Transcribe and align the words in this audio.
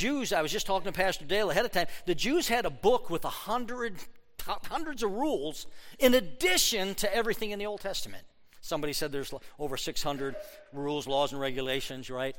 Jews, 0.00 0.32
I 0.32 0.40
was 0.40 0.50
just 0.50 0.66
talking 0.66 0.90
to 0.90 0.96
Pastor 0.96 1.26
Dale 1.26 1.50
ahead 1.50 1.66
of 1.66 1.72
time, 1.72 1.86
the 2.06 2.14
Jews 2.14 2.48
had 2.48 2.64
a 2.64 2.70
book 2.70 3.10
with 3.10 3.26
a 3.26 3.28
hundred, 3.28 3.96
hundreds 4.46 5.02
of 5.02 5.12
rules 5.12 5.66
in 5.98 6.14
addition 6.14 6.94
to 6.94 7.14
everything 7.14 7.50
in 7.50 7.58
the 7.58 7.66
Old 7.66 7.82
Testament. 7.82 8.24
Somebody 8.62 8.94
said 8.94 9.12
there's 9.12 9.34
over 9.58 9.76
600 9.76 10.36
rules, 10.72 11.06
laws, 11.06 11.32
and 11.32 11.40
regulations, 11.40 12.08
right? 12.08 12.34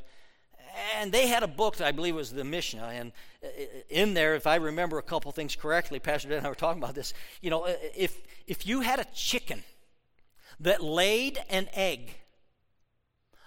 And 0.97 1.11
they 1.11 1.27
had 1.27 1.43
a 1.43 1.47
book 1.47 1.75
that 1.75 1.85
I 1.85 1.91
believe 1.91 2.15
was 2.15 2.33
the 2.33 2.43
Mishnah. 2.43 2.81
And 2.81 3.11
uh, 3.43 3.47
in 3.91 4.15
there, 4.15 4.33
if 4.33 4.47
I 4.47 4.55
remember 4.55 4.97
a 4.97 5.03
couple 5.03 5.31
things 5.31 5.55
correctly, 5.55 5.99
Pastor 5.99 6.29
Dan 6.29 6.39
and 6.39 6.47
I 6.47 6.49
were 6.49 6.55
talking 6.55 6.81
about 6.81 6.95
this. 6.95 7.13
You 7.41 7.51
know, 7.51 7.65
uh, 7.65 7.75
if, 7.95 8.19
if 8.47 8.65
you 8.65 8.81
had 8.81 8.97
a 8.97 9.05
chicken 9.13 9.63
that 10.59 10.81
laid 10.81 11.37
an 11.47 11.67
egg 11.73 12.15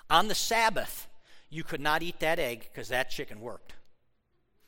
on 0.08 0.28
the 0.28 0.36
Sabbath, 0.36 1.08
you 1.50 1.64
could 1.64 1.80
not 1.80 2.04
eat 2.04 2.20
that 2.20 2.38
egg 2.38 2.68
because 2.70 2.90
that 2.90 3.10
chicken 3.10 3.40
worked. 3.40 3.72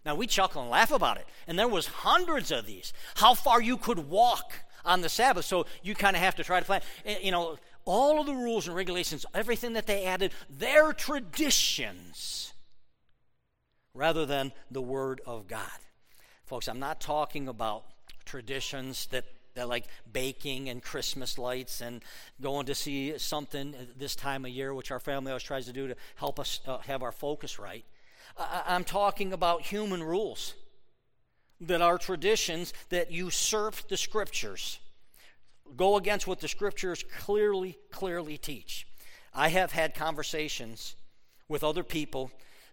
Now 0.07 0.14
we 0.14 0.29
chuckle 0.29 0.62
and 0.62 0.70
laugh 0.70 0.93
about 0.93 1.18
it. 1.18 1.27
And 1.48 1.59
there 1.59 1.69
was 1.69 1.87
hundreds 1.87 2.52
of 2.52 2.64
these. 2.64 2.92
How 3.16 3.34
far 3.34 3.60
you 3.60 3.77
could 3.77 3.98
walk 3.98 4.52
on 4.84 5.01
the 5.01 5.09
Sabbath. 5.09 5.45
So 5.45 5.66
you 5.83 5.97
kind 5.97 6.14
of 6.14 6.23
have 6.23 6.37
to 6.37 6.45
try 6.45 6.60
to 6.60 6.64
plan. 6.64 6.80
Eh, 7.05 7.19
you 7.23 7.33
know, 7.33 7.59
all 7.84 8.20
of 8.20 8.27
the 8.27 8.34
rules 8.34 8.69
and 8.69 8.77
regulations, 8.77 9.27
everything 9.34 9.73
that 9.73 9.87
they 9.87 10.05
added, 10.05 10.33
their 10.48 10.92
traditions 10.92 12.52
rather 13.95 14.24
than 14.24 14.52
the 14.70 14.83
Word 14.83 15.20
of 15.27 15.48
God. 15.48 15.78
Folks, 16.45 16.69
I'm 16.69 16.78
not 16.78 17.00
talking 17.00 17.48
about 17.48 17.84
traditions 18.25 19.06
that 19.06 19.25
that 19.55 19.69
like 19.69 19.86
baking 20.12 20.69
and 20.69 20.83
Christmas 20.83 21.38
lights 21.38 21.80
and 21.80 22.05
going 22.42 22.66
to 22.66 22.75
see 22.75 23.16
something 23.16 23.75
this 23.97 24.14
time 24.14 24.45
of 24.45 24.50
year, 24.50 24.75
which 24.75 24.91
our 24.91 25.00
family 25.00 25.30
always 25.33 25.42
tries 25.42 25.64
to 25.64 25.73
do 25.73 25.88
to 25.88 25.97
help 26.16 26.38
us 26.38 26.61
uh, 26.66 26.77
have 26.78 27.02
our 27.02 27.11
focus 27.11 27.59
right. 27.59 27.84
I'm 28.38 28.84
talking 28.84 29.32
about 29.32 29.62
human 29.62 30.02
rules 30.02 30.54
that 31.60 31.80
are 31.80 31.98
traditions 31.98 32.74
that 32.90 33.10
usurp 33.10 33.77
the 33.88 33.97
scriptures, 33.97 34.78
go 35.77 35.97
against 35.97 36.27
what 36.27 36.41
the 36.41 36.48
scriptures 36.48 37.05
clearly, 37.19 37.78
clearly 37.91 38.36
teach. 38.36 38.86
I 39.34 39.48
have 39.48 39.72
had 39.72 39.94
conversations 39.94 40.96
with 41.48 41.64
other 41.64 41.83
people 41.83 42.30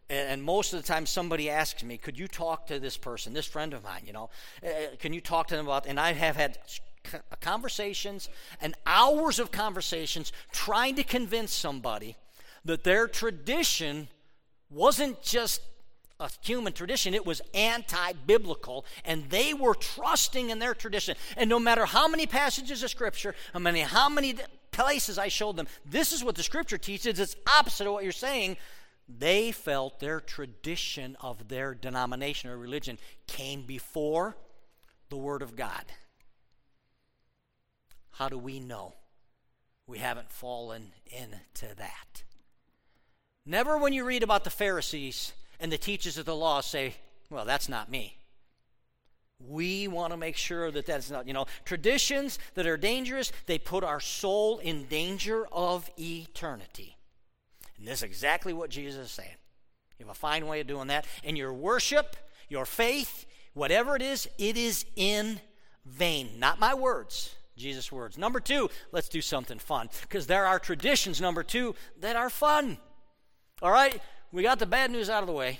and 0.09 0.43
most 0.43 0.73
of 0.73 0.81
the 0.81 0.87
time 0.87 1.05
somebody 1.05 1.49
asks 1.49 1.83
me 1.83 1.97
could 1.97 2.17
you 2.19 2.27
talk 2.27 2.67
to 2.67 2.79
this 2.79 2.97
person 2.97 3.33
this 3.33 3.45
friend 3.45 3.73
of 3.73 3.83
mine 3.83 4.01
you 4.05 4.13
know 4.13 4.29
uh, 4.65 4.69
can 4.99 5.13
you 5.13 5.21
talk 5.21 5.47
to 5.47 5.55
them 5.55 5.65
about 5.65 5.85
and 5.85 5.99
i 5.99 6.11
have 6.11 6.35
had 6.35 6.57
conversations 7.39 8.29
and 8.61 8.75
hours 8.85 9.39
of 9.39 9.51
conversations 9.51 10.31
trying 10.51 10.95
to 10.95 11.03
convince 11.03 11.53
somebody 11.53 12.15
that 12.65 12.83
their 12.83 13.07
tradition 13.07 14.07
wasn't 14.73 15.21
just 15.21 15.61
a 16.19 16.29
human 16.41 16.73
tradition, 16.73 17.13
it 17.13 17.25
was 17.25 17.41
anti 17.53 18.13
biblical, 18.25 18.85
and 19.03 19.29
they 19.29 19.53
were 19.53 19.75
trusting 19.75 20.49
in 20.49 20.59
their 20.59 20.73
tradition. 20.73 21.15
And 21.37 21.49
no 21.49 21.59
matter 21.59 21.85
how 21.85 22.07
many 22.07 22.25
passages 22.25 22.83
of 22.83 22.89
Scripture, 22.89 23.35
how 23.51 23.59
many, 23.59 23.81
how 23.81 24.09
many 24.09 24.35
places 24.71 25.17
I 25.17 25.27
showed 25.27 25.57
them, 25.57 25.67
this 25.85 26.11
is 26.11 26.23
what 26.23 26.35
the 26.35 26.43
Scripture 26.43 26.77
teaches, 26.77 27.19
it's 27.19 27.35
opposite 27.47 27.87
of 27.87 27.93
what 27.93 28.03
you're 28.03 28.11
saying. 28.11 28.57
They 29.07 29.51
felt 29.51 29.99
their 29.99 30.21
tradition 30.21 31.17
of 31.19 31.49
their 31.49 31.73
denomination 31.73 32.49
or 32.49 32.57
religion 32.57 32.97
came 33.27 33.63
before 33.63 34.37
the 35.09 35.17
Word 35.17 35.41
of 35.41 35.55
God. 35.55 35.83
How 38.11 38.29
do 38.29 38.37
we 38.37 38.59
know 38.59 38.93
we 39.87 39.97
haven't 39.97 40.31
fallen 40.31 40.93
into 41.07 41.75
that? 41.75 42.23
Never 43.45 43.77
when 43.77 43.93
you 43.93 44.05
read 44.05 44.23
about 44.23 44.43
the 44.43 44.49
Pharisees 44.49 45.33
and 45.59 45.71
the 45.71 45.77
teachers 45.77 46.17
of 46.17 46.25
the 46.25 46.35
law 46.35 46.61
say, 46.61 46.95
well, 47.29 47.45
that's 47.45 47.67
not 47.67 47.91
me. 47.91 48.17
We 49.45 49.89
want 49.89 50.11
to 50.13 50.17
make 50.17 50.37
sure 50.37 50.71
that 50.71 50.85
that's 50.85 51.11
not, 51.11 51.27
you 51.27 51.33
know, 51.33 51.47
traditions 51.65 52.39
that 52.53 52.65
are 52.65 52.77
dangerous, 52.77 53.33
they 53.45 53.57
put 53.57 53.83
our 53.83 53.99
soul 53.99 54.59
in 54.59 54.85
danger 54.85 55.45
of 55.51 55.89
eternity. 55.99 56.95
And 57.77 57.85
this 57.85 57.99
is 57.99 58.03
exactly 58.03 58.53
what 58.53 58.69
Jesus 58.69 59.05
is 59.07 59.11
saying. 59.11 59.35
You 59.99 60.05
have 60.05 60.15
a 60.15 60.17
fine 60.17 60.47
way 60.47 60.61
of 60.61 60.67
doing 60.67 60.87
that. 60.87 61.05
And 61.25 61.37
your 61.37 61.51
worship, 61.51 62.15
your 62.47 62.65
faith, 62.65 63.25
whatever 63.53 63.97
it 63.97 64.01
is, 64.01 64.29
it 64.37 64.55
is 64.55 64.85
in 64.95 65.41
vain. 65.85 66.29
Not 66.39 66.59
my 66.59 66.73
words, 66.73 67.35
Jesus' 67.57 67.91
words. 67.91 68.17
Number 68.17 68.39
two, 68.39 68.69
let's 68.93 69.09
do 69.09 69.21
something 69.21 69.59
fun. 69.59 69.89
Because 70.03 70.27
there 70.27 70.45
are 70.45 70.59
traditions, 70.59 71.19
number 71.19 71.43
two, 71.43 71.75
that 71.99 72.15
are 72.15 72.29
fun. 72.29 72.77
All 73.61 73.71
right? 73.71 74.01
We 74.31 74.43
got 74.43 74.59
the 74.59 74.65
bad 74.65 74.91
news 74.91 75.09
out 75.09 75.21
of 75.23 75.27
the 75.27 75.33
way. 75.33 75.59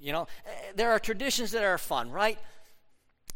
You 0.00 0.12
know, 0.12 0.26
eh, 0.46 0.72
there 0.74 0.90
are 0.92 0.98
traditions 0.98 1.52
that 1.52 1.64
are 1.64 1.78
fun, 1.78 2.10
right? 2.10 2.38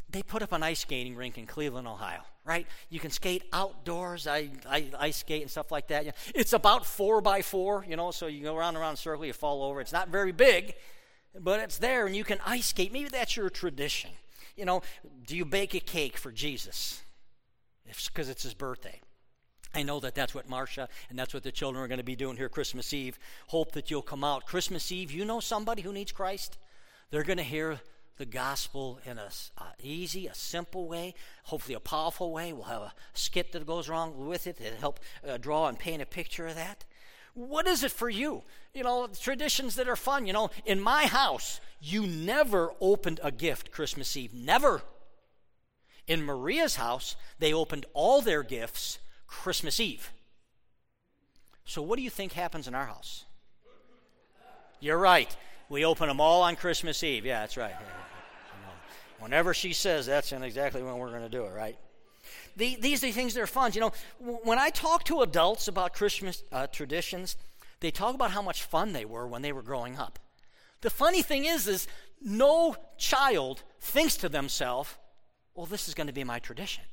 They 0.09 0.23
put 0.23 0.41
up 0.41 0.51
an 0.51 0.63
ice 0.63 0.81
skating 0.81 1.15
rink 1.15 1.37
in 1.37 1.47
Cleveland, 1.47 1.87
Ohio, 1.87 2.21
right? 2.43 2.67
You 2.89 2.99
can 2.99 3.11
skate 3.11 3.43
outdoors, 3.53 4.27
I, 4.27 4.49
I 4.67 4.87
ice 4.99 5.17
skate 5.17 5.41
and 5.41 5.49
stuff 5.49 5.71
like 5.71 5.87
that. 5.87 6.15
It's 6.35 6.53
about 6.53 6.85
four 6.85 7.21
by 7.21 7.41
four, 7.41 7.85
you 7.87 7.95
know, 7.95 8.11
so 8.11 8.27
you 8.27 8.43
go 8.43 8.55
around 8.55 8.75
and 8.75 8.77
around 8.77 8.93
a 8.95 8.97
circle, 8.97 9.25
you 9.25 9.33
fall 9.33 9.63
over. 9.63 9.79
It's 9.79 9.93
not 9.93 10.09
very 10.09 10.31
big, 10.31 10.75
but 11.39 11.59
it's 11.61 11.77
there, 11.77 12.05
and 12.05 12.15
you 12.15 12.23
can 12.23 12.39
ice 12.45 12.67
skate. 12.67 12.91
Maybe 12.91 13.09
that's 13.09 13.37
your 13.37 13.49
tradition. 13.49 14.11
You 14.57 14.65
know, 14.65 14.81
do 15.25 15.37
you 15.37 15.45
bake 15.45 15.73
a 15.73 15.79
cake 15.79 16.17
for 16.17 16.31
Jesus? 16.31 17.01
Because 17.85 18.27
it's 18.29 18.43
his 18.43 18.53
birthday. 18.53 18.99
I 19.73 19.83
know 19.83 19.99
that 20.01 20.15
that's 20.15 20.35
what 20.35 20.49
Marcia 20.49 20.89
and 21.09 21.17
that's 21.17 21.33
what 21.33 21.43
the 21.43 21.51
children 21.51 21.83
are 21.83 21.87
going 21.87 21.97
to 21.99 22.03
be 22.03 22.15
doing 22.15 22.37
here 22.37 22.49
Christmas 22.49 22.93
Eve. 22.93 23.17
Hope 23.47 23.71
that 23.73 23.89
you'll 23.89 24.01
come 24.01 24.23
out. 24.23 24.45
Christmas 24.45 24.91
Eve, 24.91 25.11
you 25.11 25.25
know 25.25 25.39
somebody 25.39 25.81
who 25.81 25.93
needs 25.93 26.11
Christ? 26.11 26.57
They're 27.09 27.23
going 27.23 27.37
to 27.37 27.43
hear 27.43 27.79
the 28.17 28.25
gospel 28.25 28.99
in 29.05 29.17
a 29.17 29.29
easy, 29.81 30.27
a 30.27 30.35
simple 30.35 30.87
way, 30.87 31.15
hopefully 31.43 31.73
a 31.73 31.79
powerful 31.79 32.31
way. 32.31 32.53
We'll 32.53 32.63
have 32.63 32.81
a 32.81 32.93
skit 33.13 33.51
that 33.53 33.65
goes 33.65 33.89
along 33.89 34.27
with 34.27 34.45
it 34.47 34.57
to 34.57 34.75
help 34.75 34.99
uh, 35.27 35.37
draw 35.37 35.67
and 35.67 35.79
paint 35.79 36.01
a 36.01 36.05
picture 36.05 36.47
of 36.47 36.55
that. 36.55 36.83
What 37.33 37.65
is 37.65 37.83
it 37.83 37.91
for 37.91 38.09
you? 38.09 38.43
You 38.73 38.83
know, 38.83 39.07
traditions 39.07 39.75
that 39.75 39.87
are 39.87 39.95
fun. 39.95 40.27
You 40.27 40.33
know, 40.33 40.51
in 40.65 40.79
my 40.79 41.07
house, 41.07 41.61
you 41.79 42.05
never 42.05 42.73
opened 42.81 43.19
a 43.23 43.31
gift 43.31 43.71
Christmas 43.71 44.15
Eve. 44.17 44.33
Never. 44.33 44.81
In 46.07 46.23
Maria's 46.23 46.75
house, 46.75 47.15
they 47.39 47.53
opened 47.53 47.85
all 47.93 48.21
their 48.21 48.43
gifts 48.43 48.99
Christmas 49.31 49.79
Eve. 49.79 50.11
So, 51.65 51.81
what 51.81 51.95
do 51.95 52.03
you 52.03 52.09
think 52.09 52.33
happens 52.33 52.67
in 52.67 52.75
our 52.75 52.85
house? 52.85 53.25
You're 54.79 54.97
right. 54.97 55.35
We 55.69 55.85
open 55.85 56.09
them 56.09 56.19
all 56.19 56.41
on 56.43 56.55
Christmas 56.55 57.01
Eve. 57.01 57.25
Yeah, 57.25 57.39
that's 57.39 57.57
right. 57.57 57.73
Whenever 59.19 59.53
she 59.53 59.73
says 59.73 60.05
that's 60.05 60.31
exactly 60.31 60.83
when 60.83 60.97
we're 60.97 61.09
going 61.09 61.21
to 61.21 61.29
do 61.29 61.45
it, 61.45 61.53
right? 61.53 61.77
The, 62.57 62.77
these 62.79 63.03
are 63.03 63.11
things 63.11 63.33
that 63.33 63.41
are 63.41 63.47
fun. 63.47 63.71
You 63.73 63.81
know, 63.81 63.93
when 64.19 64.59
I 64.59 64.69
talk 64.69 65.05
to 65.05 65.21
adults 65.21 65.67
about 65.67 65.93
Christmas 65.93 66.43
uh, 66.51 66.67
traditions, 66.67 67.37
they 67.79 67.89
talk 67.89 68.13
about 68.13 68.31
how 68.31 68.41
much 68.41 68.63
fun 68.63 68.93
they 68.93 69.05
were 69.05 69.27
when 69.27 69.41
they 69.41 69.53
were 69.53 69.61
growing 69.61 69.97
up. 69.97 70.19
The 70.81 70.89
funny 70.89 71.21
thing 71.21 71.45
is, 71.45 71.67
is 71.67 71.87
no 72.21 72.75
child 72.97 73.63
thinks 73.79 74.17
to 74.17 74.29
themselves, 74.29 74.97
"Well, 75.55 75.67
this 75.67 75.87
is 75.87 75.93
going 75.93 76.07
to 76.07 76.13
be 76.13 76.23
my 76.23 76.39
tradition." 76.39 76.83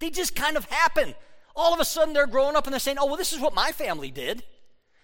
They 0.00 0.10
just 0.10 0.34
kind 0.34 0.56
of 0.56 0.66
happen 0.66 1.14
all 1.56 1.72
of 1.72 1.80
a 1.80 1.84
sudden 1.84 2.14
they're 2.14 2.26
growing 2.26 2.56
up 2.56 2.66
and 2.66 2.72
they're 2.72 2.80
saying, 2.80 2.98
oh, 3.00 3.06
well, 3.06 3.16
this 3.16 3.32
is 3.32 3.40
what 3.40 3.54
my 3.54 3.72
family 3.72 4.10
did. 4.10 4.42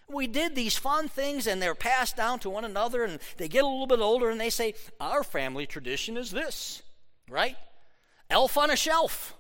We 0.09 0.27
did 0.27 0.55
these 0.55 0.77
fun 0.77 1.09
things 1.09 1.47
and 1.47 1.63
they're 1.63 1.77
passed 1.77 2.17
down 2.17 2.41
to 2.41 2.51
one 2.51 2.65
another 2.65 3.05
and 3.05 3.21
they 3.37 3.49
get 3.49 3.63
a 3.63 3.69
little 3.69 3.87
bit 3.87 4.01
older 4.01 4.29
and 4.29 4.41
they 4.41 4.51
say, 4.51 4.75
our 5.01 5.23
family 5.23 5.67
tradition 5.67 6.17
is 6.17 6.33
this, 6.33 6.83
right? 7.29 7.57
Elf 8.29 8.59
on 8.59 8.71
a 8.71 8.77
shelf, 8.77 9.37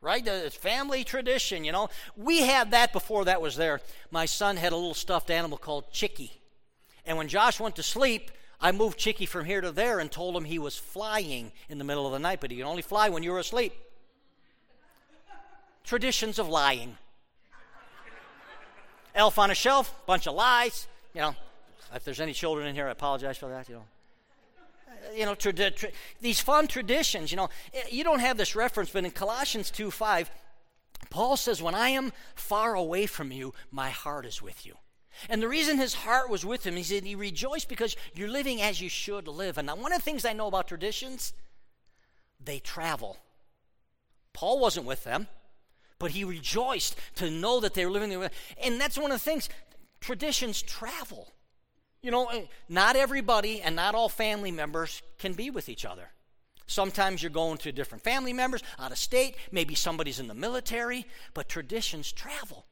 right? 0.00 0.24
The 0.24 0.50
family 0.50 1.02
tradition, 1.02 1.64
you 1.64 1.72
know. 1.72 1.88
We 2.16 2.42
had 2.42 2.70
that 2.70 2.92
before 2.92 3.24
that 3.24 3.42
was 3.42 3.56
there. 3.56 3.80
My 4.12 4.26
son 4.26 4.56
had 4.56 4.72
a 4.72 4.76
little 4.76 4.94
stuffed 4.94 5.30
animal 5.30 5.58
called 5.58 5.90
Chicky. 5.92 6.32
And 7.04 7.18
when 7.18 7.28
Josh 7.28 7.58
went 7.58 7.74
to 7.76 7.82
sleep, 7.82 8.30
I 8.60 8.70
moved 8.70 8.98
Chicky 8.98 9.26
from 9.26 9.44
here 9.44 9.60
to 9.60 9.72
there 9.72 9.98
and 9.98 10.10
told 10.10 10.36
him 10.36 10.44
he 10.44 10.60
was 10.60 10.78
flying 10.78 11.50
in 11.68 11.78
the 11.78 11.84
middle 11.84 12.06
of 12.06 12.12
the 12.12 12.20
night, 12.20 12.40
but 12.40 12.52
he 12.52 12.58
can 12.58 12.66
only 12.66 12.82
fly 12.82 13.08
when 13.08 13.24
you 13.24 13.32
were 13.32 13.40
asleep 13.40 13.74
traditions 15.84 16.38
of 16.38 16.48
lying. 16.48 16.96
Elf 19.14 19.38
on 19.38 19.50
a 19.50 19.54
shelf, 19.54 19.94
bunch 20.06 20.26
of 20.26 20.34
lies. 20.34 20.88
You 21.14 21.20
know, 21.20 21.36
if 21.94 22.02
there's 22.02 22.20
any 22.20 22.32
children 22.32 22.66
in 22.66 22.74
here, 22.74 22.88
I 22.88 22.90
apologize 22.90 23.38
for 23.38 23.48
that. 23.50 23.68
You 23.68 23.76
know, 23.76 23.84
uh, 24.88 25.14
you 25.14 25.24
know, 25.24 25.34
tra- 25.36 25.52
tra- 25.52 25.90
these 26.20 26.40
fun 26.40 26.66
traditions. 26.66 27.30
You 27.30 27.36
know, 27.36 27.44
uh, 27.44 27.80
you 27.90 28.02
don't 28.02 28.18
have 28.18 28.36
this 28.36 28.56
reference, 28.56 28.90
but 28.90 29.04
in 29.04 29.10
Colossians 29.12 29.70
two 29.70 29.92
five, 29.92 30.30
Paul 31.10 31.36
says, 31.36 31.62
"When 31.62 31.76
I 31.76 31.90
am 31.90 32.12
far 32.34 32.74
away 32.74 33.06
from 33.06 33.30
you, 33.30 33.54
my 33.70 33.90
heart 33.90 34.26
is 34.26 34.42
with 34.42 34.66
you." 34.66 34.74
And 35.28 35.40
the 35.40 35.48
reason 35.48 35.78
his 35.78 35.94
heart 35.94 36.28
was 36.28 36.44
with 36.44 36.66
him, 36.66 36.74
he 36.74 36.82
said 36.82 37.04
he 37.04 37.14
rejoiced 37.14 37.68
because 37.68 37.94
you're 38.14 38.26
living 38.26 38.60
as 38.60 38.80
you 38.80 38.88
should 38.88 39.28
live. 39.28 39.58
And 39.58 39.66
now, 39.66 39.76
one 39.76 39.92
of 39.92 39.98
the 39.98 40.04
things 40.04 40.24
I 40.24 40.32
know 40.32 40.48
about 40.48 40.66
traditions, 40.66 41.34
they 42.42 42.58
travel. 42.58 43.18
Paul 44.32 44.58
wasn't 44.58 44.86
with 44.86 45.04
them 45.04 45.28
but 45.98 46.12
he 46.12 46.24
rejoiced 46.24 46.96
to 47.16 47.30
know 47.30 47.60
that 47.60 47.74
they 47.74 47.84
were 47.84 47.92
living 47.92 48.10
there. 48.10 48.30
And 48.62 48.80
that's 48.80 48.98
one 48.98 49.10
of 49.10 49.18
the 49.18 49.24
things 49.24 49.48
traditions 50.00 50.62
travel. 50.62 51.28
You 52.02 52.10
know, 52.10 52.26
eh, 52.26 52.44
not 52.68 52.96
everybody 52.96 53.62
and 53.62 53.76
not 53.76 53.94
all 53.94 54.08
family 54.08 54.50
members 54.50 55.02
can 55.18 55.32
be 55.32 55.50
with 55.50 55.68
each 55.68 55.84
other. 55.84 56.10
Sometimes 56.66 57.22
you're 57.22 57.30
going 57.30 57.58
to 57.58 57.72
different 57.72 58.04
family 58.04 58.32
members 58.32 58.62
out 58.78 58.92
of 58.92 58.98
state, 58.98 59.36
maybe 59.50 59.74
somebody's 59.74 60.20
in 60.20 60.28
the 60.28 60.34
military, 60.34 61.06
but 61.34 61.48
traditions 61.48 62.10
travel. 62.10 62.66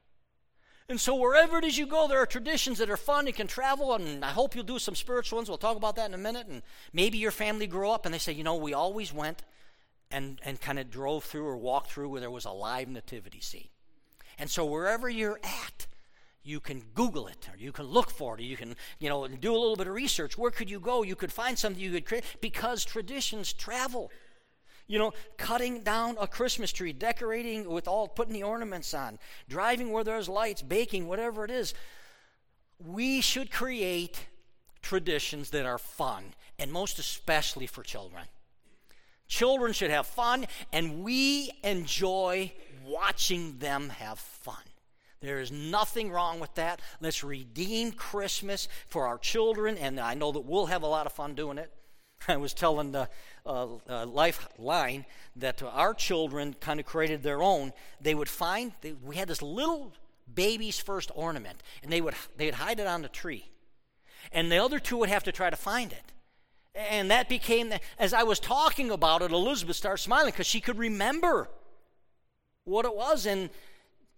And 0.89 1.01
so, 1.01 1.15
wherever 1.15 1.59
it 1.59 1.65
is 1.65 1.79
you 1.79 1.87
go, 1.87 2.09
there 2.09 2.19
are 2.19 2.27
traditions 2.27 2.79
that 2.79 2.91
are 2.91 2.97
fun. 2.97 3.27
and 3.27 3.35
can 3.35 3.47
travel, 3.47 3.95
and 3.95 4.25
I 4.25 4.31
hope 4.31 4.55
you'll 4.55 4.65
do 4.65 4.79
some 4.79 4.95
spiritual 4.95 5.39
ones. 5.39 5.49
We'll 5.49 5.59
talk 5.59 5.77
about 5.77 5.97
that 5.97 6.09
in 6.09 6.15
a 6.15 6.19
minute. 6.19 6.49
And 6.49 6.63
maybe 6.93 7.19
your 7.19 7.31
family 7.31 7.67
grew 7.67 7.91
up 7.91 8.05
and 8.05 8.13
they 8.13 8.19
say, 8.19 8.33
you 8.33 8.45
know, 8.45 8.57
we 8.57 8.75
always 8.75 9.13
went 9.13 9.43
and, 10.13 10.41
and 10.45 10.61
kind 10.61 10.79
of 10.79 10.91
drove 10.91 11.25
through 11.25 11.47
or 11.47 11.57
walked 11.57 11.91
through 11.91 12.11
where 12.11 12.21
there 12.21 12.31
was 12.31 12.45
a 12.45 12.51
live 12.51 12.89
nativity 12.89 13.41
scene. 13.41 13.69
And 14.39 14.51
so, 14.51 14.65
wherever 14.65 15.09
you're 15.09 15.41
at, 15.43 15.87
you 16.45 16.61
can 16.61 16.83
Google 16.95 17.29
it, 17.29 17.49
or 17.53 17.57
you 17.57 17.73
can 17.73 17.87
look 17.87 18.11
for 18.11 18.35
it, 18.35 18.41
or 18.41 18.45
you 18.45 18.57
can, 18.57 18.75
you 18.99 19.09
know, 19.09 19.27
do 19.29 19.53
a 19.53 19.59
little 19.59 19.77
bit 19.77 19.87
of 19.87 19.95
research. 19.95 20.37
Where 20.37 20.51
could 20.51 20.69
you 20.69 20.81
go? 20.81 21.03
You 21.03 21.15
could 21.15 21.33
find 21.33 21.59
something 21.59 21.81
you 21.81 21.93
could 21.93 22.07
create 22.07 22.25
because 22.41 22.85
traditions 22.85 23.53
travel. 23.53 24.11
You 24.89 24.99
know, 24.99 25.13
cutting 25.39 25.83
down 25.83 26.17
a 26.21 26.27
Christmas 26.27 26.73
tree, 26.73 26.93
decorating 26.93 27.69
with 27.71 27.87
all, 27.87 28.09
putting 28.09 28.35
the 28.35 28.43
ornaments 28.43 28.93
on, 28.93 29.19
driving 29.49 29.91
where 29.91 30.05
there's 30.05 30.29
lights, 30.29 30.61
baking, 30.61 31.07
whatever 31.07 31.45
it 31.45 31.51
is. 31.51 31.73
We 32.79 33.21
should 33.21 33.53
create 33.53 34.27
traditions 34.83 35.51
that 35.51 35.65
are 35.65 35.79
fun, 35.79 36.35
and 36.59 36.73
most 36.73 36.99
especially 36.99 37.69
for 37.69 37.85
children. 37.85 38.25
Children 39.33 39.73
should 39.73 39.91
have 39.91 40.07
fun, 40.07 40.45
and 40.75 41.03
we 41.03 41.51
enjoy 41.65 42.53
watching 42.85 43.57
them 43.57 43.89
have 43.89 44.19
fun. 44.19 44.63
There 45.23 45.41
is 45.41 45.51
nothing 45.51 46.11
wrong 46.11 46.39
with 46.39 46.55
that. 46.57 46.83
Let's 47.01 47.25
redeem 47.25 47.93
Christmas 47.93 48.69
for 48.89 49.07
our 49.07 49.17
children, 49.17 49.79
and 49.79 49.99
I 49.99 50.13
know 50.13 50.33
that 50.33 50.41
we'll 50.41 50.67
have 50.67 50.83
a 50.83 50.87
lot 50.87 51.07
of 51.07 51.13
fun 51.13 51.35
doing 51.35 51.57
it. 51.57 51.73
I 52.29 52.37
was 52.37 52.53
telling 52.53 52.93
the 52.93 53.09
uh, 53.47 53.69
uh, 53.89 54.05
Lifeline 54.05 55.07
that 55.37 55.63
our 55.63 55.95
children 55.95 56.55
kind 56.61 56.79
of 56.79 56.85
created 56.85 57.23
their 57.23 57.43
own. 57.43 57.73
They 58.03 58.15
would 58.15 58.29
find, 58.29 58.73
they, 58.83 58.93
we 58.93 59.17
had 59.17 59.29
this 59.29 59.41
little 59.41 59.95
baby's 60.35 60.79
first 60.79 61.11
ornament, 61.15 61.63
and 61.83 61.91
they 61.91 62.03
would, 62.03 62.17
they 62.37 62.45
would 62.45 62.57
hide 62.57 62.81
it 62.81 62.87
on 62.87 63.01
the 63.01 63.09
tree. 63.09 63.47
And 64.31 64.53
the 64.53 64.63
other 64.63 64.79
two 64.79 64.99
would 64.99 65.09
have 65.09 65.25
to 65.25 65.33
try 65.33 65.49
to 65.49 65.57
find 65.57 65.91
it. 65.91 66.13
And 66.75 67.11
that 67.11 67.29
became, 67.29 67.73
as 67.99 68.15
I 68.15 68.23
was 68.23 68.41
talking 68.41 68.91
about 68.91 69.23
it, 69.23 69.31
Elizabeth 69.31 69.77
started 69.77 70.03
smiling 70.03 70.33
because 70.33 70.47
she 70.47 70.61
could 70.61 70.79
remember 70.79 71.49
what 72.65 72.87
it 72.87 72.97
was. 72.97 73.27
And 73.27 73.51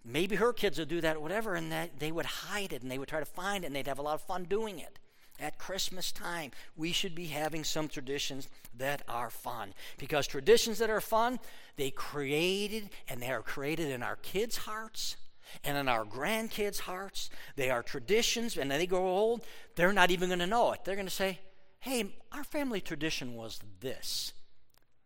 maybe 0.04 0.36
her 0.36 0.52
kids 0.52 0.78
would 0.78 0.88
do 0.88 1.00
that, 1.00 1.16
or 1.16 1.20
whatever, 1.20 1.54
and 1.54 1.72
that 1.72 1.98
they 1.98 2.12
would 2.12 2.26
hide 2.26 2.72
it 2.72 2.82
and 2.82 2.90
they 2.90 2.98
would 2.98 3.08
try 3.08 3.20
to 3.20 3.26
find 3.26 3.64
it 3.64 3.68
and 3.68 3.76
they'd 3.76 3.88
have 3.88 3.98
a 3.98 4.02
lot 4.02 4.14
of 4.14 4.22
fun 4.22 4.44
doing 4.44 4.78
it. 4.78 4.98
At 5.40 5.58
Christmas 5.58 6.12
time, 6.12 6.52
we 6.76 6.92
should 6.92 7.16
be 7.16 7.26
having 7.26 7.64
some 7.64 7.88
traditions 7.88 8.48
that 8.78 9.02
are 9.08 9.30
fun 9.30 9.74
because 9.98 10.28
traditions 10.28 10.78
that 10.78 10.90
are 10.90 11.00
fun, 11.00 11.40
they 11.76 11.90
created 11.90 12.90
and 13.08 13.20
they 13.20 13.30
are 13.30 13.42
created 13.42 13.90
in 13.90 14.00
our 14.00 14.14
kids' 14.14 14.58
hearts 14.58 15.16
and 15.64 15.76
in 15.76 15.88
our 15.88 16.04
grandkids' 16.04 16.78
hearts. 16.80 17.30
They 17.56 17.68
are 17.68 17.82
traditions, 17.82 18.56
and 18.56 18.70
then 18.70 18.78
they 18.78 18.86
grow 18.86 19.04
old, 19.04 19.44
they're 19.74 19.92
not 19.92 20.12
even 20.12 20.28
going 20.28 20.38
to 20.38 20.46
know 20.46 20.72
it. 20.72 20.84
They're 20.84 20.94
going 20.94 21.08
to 21.08 21.12
say, 21.12 21.40
Hey, 21.84 22.06
our 22.32 22.44
family 22.44 22.80
tradition 22.80 23.34
was 23.34 23.60
this. 23.80 24.32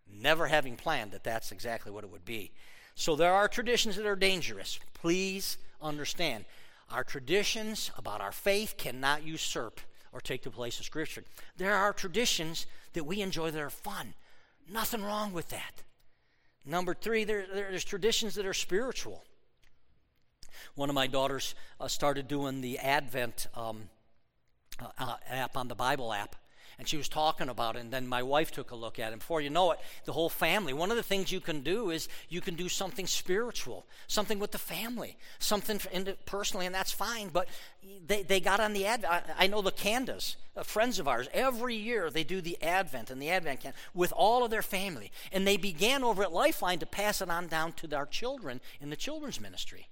Never 0.08 0.46
having 0.46 0.76
planned 0.76 1.10
that 1.10 1.25
that's 1.25 1.50
exactly 1.50 1.90
what 1.90 2.04
it 2.04 2.10
would 2.10 2.25
be. 2.25 2.52
So 2.94 3.16
there 3.16 3.34
are 3.34 3.48
traditions 3.48 3.96
that 3.96 4.06
are 4.06 4.14
dangerous. 4.14 4.78
Please 4.94 5.58
understand. 5.82 6.44
Our 6.88 7.02
traditions 7.02 7.90
about 7.98 8.20
our 8.20 8.30
faith 8.30 8.76
cannot 8.78 9.26
usurp 9.26 9.80
or 10.12 10.20
take 10.20 10.44
the 10.44 10.52
place 10.52 10.78
of 10.78 10.84
Scripture. 10.84 11.25
There 11.56 11.75
are 11.75 11.92
traditions 11.92 12.66
that 12.92 13.02
we 13.02 13.22
enjoy 13.22 13.50
that 13.50 13.60
are 13.60 13.70
fun. 13.70 14.14
Nothing 14.70 15.02
wrong 15.02 15.32
with 15.32 15.48
that. 15.48 15.82
Number 16.64 16.94
three, 16.94 17.25
there, 17.25 17.44
there's 17.52 17.82
traditions 17.82 18.36
that 18.36 18.46
are 18.46 18.54
spiritual. 18.54 19.25
One 20.76 20.90
of 20.90 20.94
my 20.94 21.08
daughters 21.08 21.56
uh, 21.80 21.88
started 21.88 22.28
doing 22.28 22.60
the 22.60 22.78
Advent 22.78 23.48
um, 23.56 23.90
uh, 24.96 25.16
app 25.28 25.56
on 25.56 25.66
the 25.66 25.75
Bible 25.75 26.12
app 26.12 26.36
and 26.78 26.86
she 26.86 26.96
was 26.96 27.08
talking 27.08 27.48
about 27.48 27.76
it 27.76 27.80
and 27.80 27.90
then 27.90 28.06
my 28.06 28.22
wife 28.22 28.50
took 28.50 28.70
a 28.70 28.76
look 28.76 28.98
at 28.98 29.12
it. 29.12 29.19
Before 29.19 29.40
you 29.40 29.50
know 29.50 29.72
it 29.72 29.80
the 30.04 30.12
whole 30.12 30.28
family 30.28 30.72
one 30.72 30.90
of 30.90 30.96
the 30.96 31.02
things 31.02 31.32
you 31.32 31.40
can 31.40 31.60
do 31.60 31.90
is 31.90 32.08
you 32.28 32.40
can 32.40 32.54
do 32.54 32.69
something 32.69 33.06
spiritual 33.06 33.86
something 34.06 34.38
with 34.38 34.52
the 34.52 34.58
family 34.58 35.16
something 35.38 35.80
personally 36.25 36.66
and 36.66 36.75
that's 36.75 36.92
fine 36.92 37.28
but 37.28 37.48
they, 38.06 38.22
they 38.22 38.40
got 38.40 38.60
on 38.60 38.72
the 38.72 38.86
advent 38.86 39.12
I, 39.12 39.44
I 39.44 39.46
know 39.48 39.62
the 39.62 39.72
candas 39.72 40.36
uh, 40.56 40.62
friends 40.62 40.98
of 40.98 41.08
ours 41.08 41.28
every 41.32 41.75
year 41.75 42.10
they 42.10 42.25
do 42.25 42.40
the 42.40 42.60
advent 42.62 43.10
and 43.10 43.20
the 43.20 43.30
advent 43.30 43.60
can 43.60 43.72
with 43.94 44.12
all 44.12 44.44
of 44.44 44.50
their 44.50 44.62
family 44.62 45.10
and 45.32 45.46
they 45.46 45.56
began 45.56 46.04
over 46.04 46.22
at 46.22 46.32
lifeline 46.32 46.78
to 46.78 46.86
pass 46.86 47.20
it 47.20 47.30
on 47.30 47.48
down 47.48 47.72
to 47.72 47.96
our 47.96 48.06
children 48.06 48.60
in 48.80 48.90
the 48.90 48.96
children's 48.96 49.40
ministry. 49.40 49.88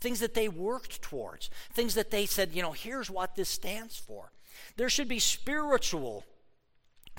Things 0.00 0.20
that 0.20 0.34
they 0.34 0.48
worked 0.48 1.02
towards 1.02 1.50
things 1.72 1.94
that 1.94 2.10
they 2.10 2.26
said 2.26 2.52
you 2.52 2.62
know 2.62 2.72
here's 2.72 3.10
what 3.10 3.36
this 3.36 3.48
stands 3.48 3.98
for. 3.98 4.32
There 4.76 4.90
should 4.90 5.08
be 5.08 5.18
spiritual 5.18 6.24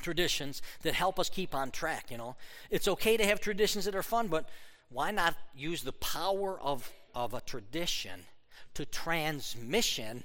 traditions 0.01 0.61
that 0.81 0.93
help 0.93 1.19
us 1.19 1.29
keep 1.29 1.53
on 1.53 1.71
track, 1.71 2.11
you 2.11 2.17
know. 2.17 2.35
It's 2.69 2.87
okay 2.87 3.17
to 3.17 3.25
have 3.25 3.39
traditions 3.39 3.85
that 3.85 3.95
are 3.95 4.03
fun, 4.03 4.27
but 4.27 4.49
why 4.89 5.11
not 5.11 5.35
use 5.55 5.83
the 5.83 5.93
power 5.93 6.59
of, 6.59 6.91
of 7.15 7.33
a 7.33 7.41
tradition 7.41 8.25
to 8.73 8.85
transmission 8.85 10.23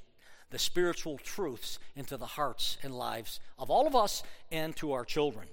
the 0.50 0.58
spiritual 0.58 1.18
truths 1.18 1.78
into 1.94 2.16
the 2.16 2.26
hearts 2.26 2.78
and 2.82 2.94
lives 2.94 3.40
of 3.58 3.70
all 3.70 3.86
of 3.86 3.96
us 3.96 4.22
and 4.50 4.74
to 4.76 4.92
our 4.92 5.04
children? 5.04 5.48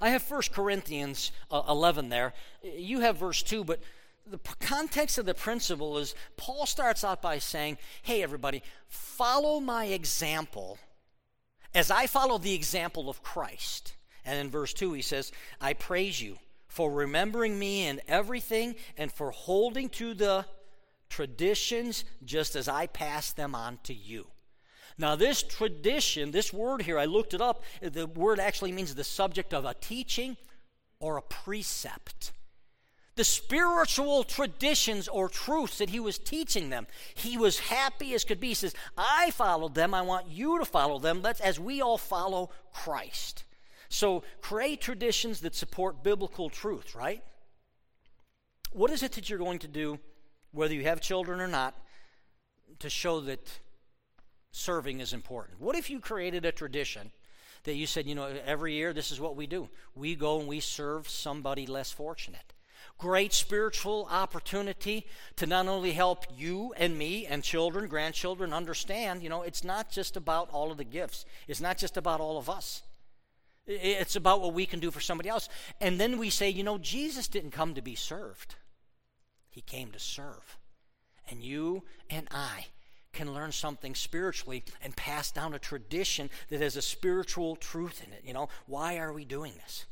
I 0.00 0.10
have 0.10 0.28
1 0.28 0.42
Corinthians 0.52 1.32
uh, 1.50 1.62
11 1.68 2.08
there. 2.08 2.34
You 2.62 3.00
have 3.00 3.18
verse 3.18 3.42
2, 3.42 3.64
but 3.64 3.80
the 4.26 4.38
context 4.60 5.18
of 5.18 5.26
the 5.26 5.34
principle 5.34 5.98
is 5.98 6.14
Paul 6.36 6.66
starts 6.66 7.04
out 7.04 7.22
by 7.22 7.38
saying, 7.38 7.78
Hey, 8.02 8.22
everybody, 8.22 8.62
follow 8.88 9.60
my 9.60 9.86
example 9.86 10.78
as 11.78 11.92
I 11.92 12.08
follow 12.08 12.38
the 12.38 12.54
example 12.54 13.08
of 13.08 13.22
Christ. 13.22 13.94
And 14.24 14.38
in 14.38 14.50
verse 14.50 14.74
2, 14.74 14.92
he 14.94 15.02
says, 15.02 15.30
I 15.60 15.74
praise 15.74 16.20
you 16.20 16.36
for 16.66 16.90
remembering 16.90 17.58
me 17.58 17.86
in 17.86 18.00
everything 18.08 18.74
and 18.96 19.12
for 19.12 19.30
holding 19.30 19.88
to 19.90 20.12
the 20.12 20.44
traditions 21.08 22.04
just 22.24 22.56
as 22.56 22.68
I 22.68 22.88
pass 22.88 23.32
them 23.32 23.54
on 23.54 23.78
to 23.84 23.94
you. 23.94 24.26
Now, 24.98 25.14
this 25.14 25.44
tradition, 25.44 26.32
this 26.32 26.52
word 26.52 26.82
here, 26.82 26.98
I 26.98 27.04
looked 27.04 27.32
it 27.32 27.40
up. 27.40 27.62
The 27.80 28.08
word 28.08 28.40
actually 28.40 28.72
means 28.72 28.94
the 28.94 29.04
subject 29.04 29.54
of 29.54 29.64
a 29.64 29.74
teaching 29.74 30.36
or 30.98 31.16
a 31.16 31.22
precept 31.22 32.32
the 33.18 33.24
spiritual 33.24 34.22
traditions 34.22 35.08
or 35.08 35.28
truths 35.28 35.78
that 35.78 35.90
he 35.90 35.98
was 35.98 36.18
teaching 36.18 36.70
them. 36.70 36.86
He 37.16 37.36
was 37.36 37.58
happy 37.58 38.14
as 38.14 38.22
could 38.22 38.38
be. 38.38 38.48
He 38.48 38.54
says, 38.54 38.76
I 38.96 39.32
followed 39.32 39.74
them. 39.74 39.92
I 39.92 40.02
want 40.02 40.28
you 40.28 40.60
to 40.60 40.64
follow 40.64 41.00
them. 41.00 41.20
Let's, 41.20 41.40
as 41.40 41.58
we 41.58 41.82
all 41.82 41.98
follow 41.98 42.50
Christ. 42.72 43.42
So 43.88 44.22
create 44.40 44.80
traditions 44.80 45.40
that 45.40 45.56
support 45.56 46.04
biblical 46.04 46.48
truth, 46.48 46.94
right? 46.94 47.24
What 48.72 48.92
is 48.92 49.02
it 49.02 49.10
that 49.12 49.28
you're 49.28 49.40
going 49.40 49.58
to 49.60 49.68
do, 49.68 49.98
whether 50.52 50.74
you 50.74 50.84
have 50.84 51.00
children 51.00 51.40
or 51.40 51.48
not, 51.48 51.74
to 52.78 52.88
show 52.88 53.18
that 53.22 53.50
serving 54.52 55.00
is 55.00 55.12
important? 55.12 55.60
What 55.60 55.74
if 55.74 55.90
you 55.90 55.98
created 55.98 56.44
a 56.44 56.52
tradition 56.52 57.10
that 57.64 57.74
you 57.74 57.88
said, 57.88 58.06
you 58.06 58.14
know, 58.14 58.32
every 58.46 58.74
year 58.74 58.92
this 58.92 59.10
is 59.10 59.18
what 59.18 59.34
we 59.34 59.48
do? 59.48 59.68
We 59.96 60.14
go 60.14 60.38
and 60.38 60.46
we 60.46 60.60
serve 60.60 61.08
somebody 61.08 61.66
less 61.66 61.90
fortunate 61.90 62.54
great 62.98 63.32
spiritual 63.32 64.08
opportunity 64.10 65.06
to 65.36 65.46
not 65.46 65.68
only 65.68 65.92
help 65.92 66.24
you 66.36 66.74
and 66.76 66.98
me 66.98 67.26
and 67.26 67.42
children, 67.42 67.88
grandchildren 67.88 68.52
understand, 68.52 69.22
you 69.22 69.28
know, 69.28 69.42
it's 69.42 69.64
not 69.64 69.90
just 69.90 70.16
about 70.16 70.50
all 70.50 70.70
of 70.70 70.76
the 70.76 70.84
gifts, 70.84 71.24
it's 71.46 71.60
not 71.60 71.78
just 71.78 71.96
about 71.96 72.20
all 72.20 72.38
of 72.38 72.50
us. 72.50 72.82
It's 73.66 74.16
about 74.16 74.40
what 74.40 74.54
we 74.54 74.64
can 74.64 74.80
do 74.80 74.90
for 74.90 75.00
somebody 75.00 75.28
else. 75.28 75.48
And 75.80 76.00
then 76.00 76.18
we 76.18 76.30
say, 76.30 76.48
you 76.48 76.64
know, 76.64 76.78
Jesus 76.78 77.28
didn't 77.28 77.50
come 77.50 77.74
to 77.74 77.82
be 77.82 77.94
served, 77.94 78.54
He 79.50 79.60
came 79.60 79.90
to 79.92 79.98
serve. 79.98 80.56
And 81.30 81.42
you 81.42 81.84
and 82.08 82.26
I 82.30 82.66
can 83.12 83.34
learn 83.34 83.52
something 83.52 83.94
spiritually 83.94 84.64
and 84.82 84.96
pass 84.96 85.30
down 85.30 85.52
a 85.52 85.58
tradition 85.58 86.30
that 86.48 86.60
has 86.60 86.76
a 86.76 86.82
spiritual 86.82 87.56
truth 87.56 88.02
in 88.06 88.12
it. 88.12 88.22
You 88.24 88.32
know, 88.32 88.48
why 88.66 88.98
are 88.98 89.12
we 89.12 89.24
doing 89.24 89.52
this? 89.62 89.84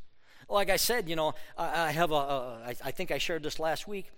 Like 0.48 0.70
I 0.70 0.76
said, 0.76 1.08
you 1.08 1.16
know, 1.16 1.34
I, 1.56 1.88
I 1.88 1.90
have 1.90 2.10
a, 2.10 2.14
a 2.14 2.58
I, 2.66 2.74
I 2.84 2.90
think 2.90 3.10
I 3.10 3.18
shared 3.18 3.42
this 3.42 3.58
last 3.58 3.88
week. 3.88 4.10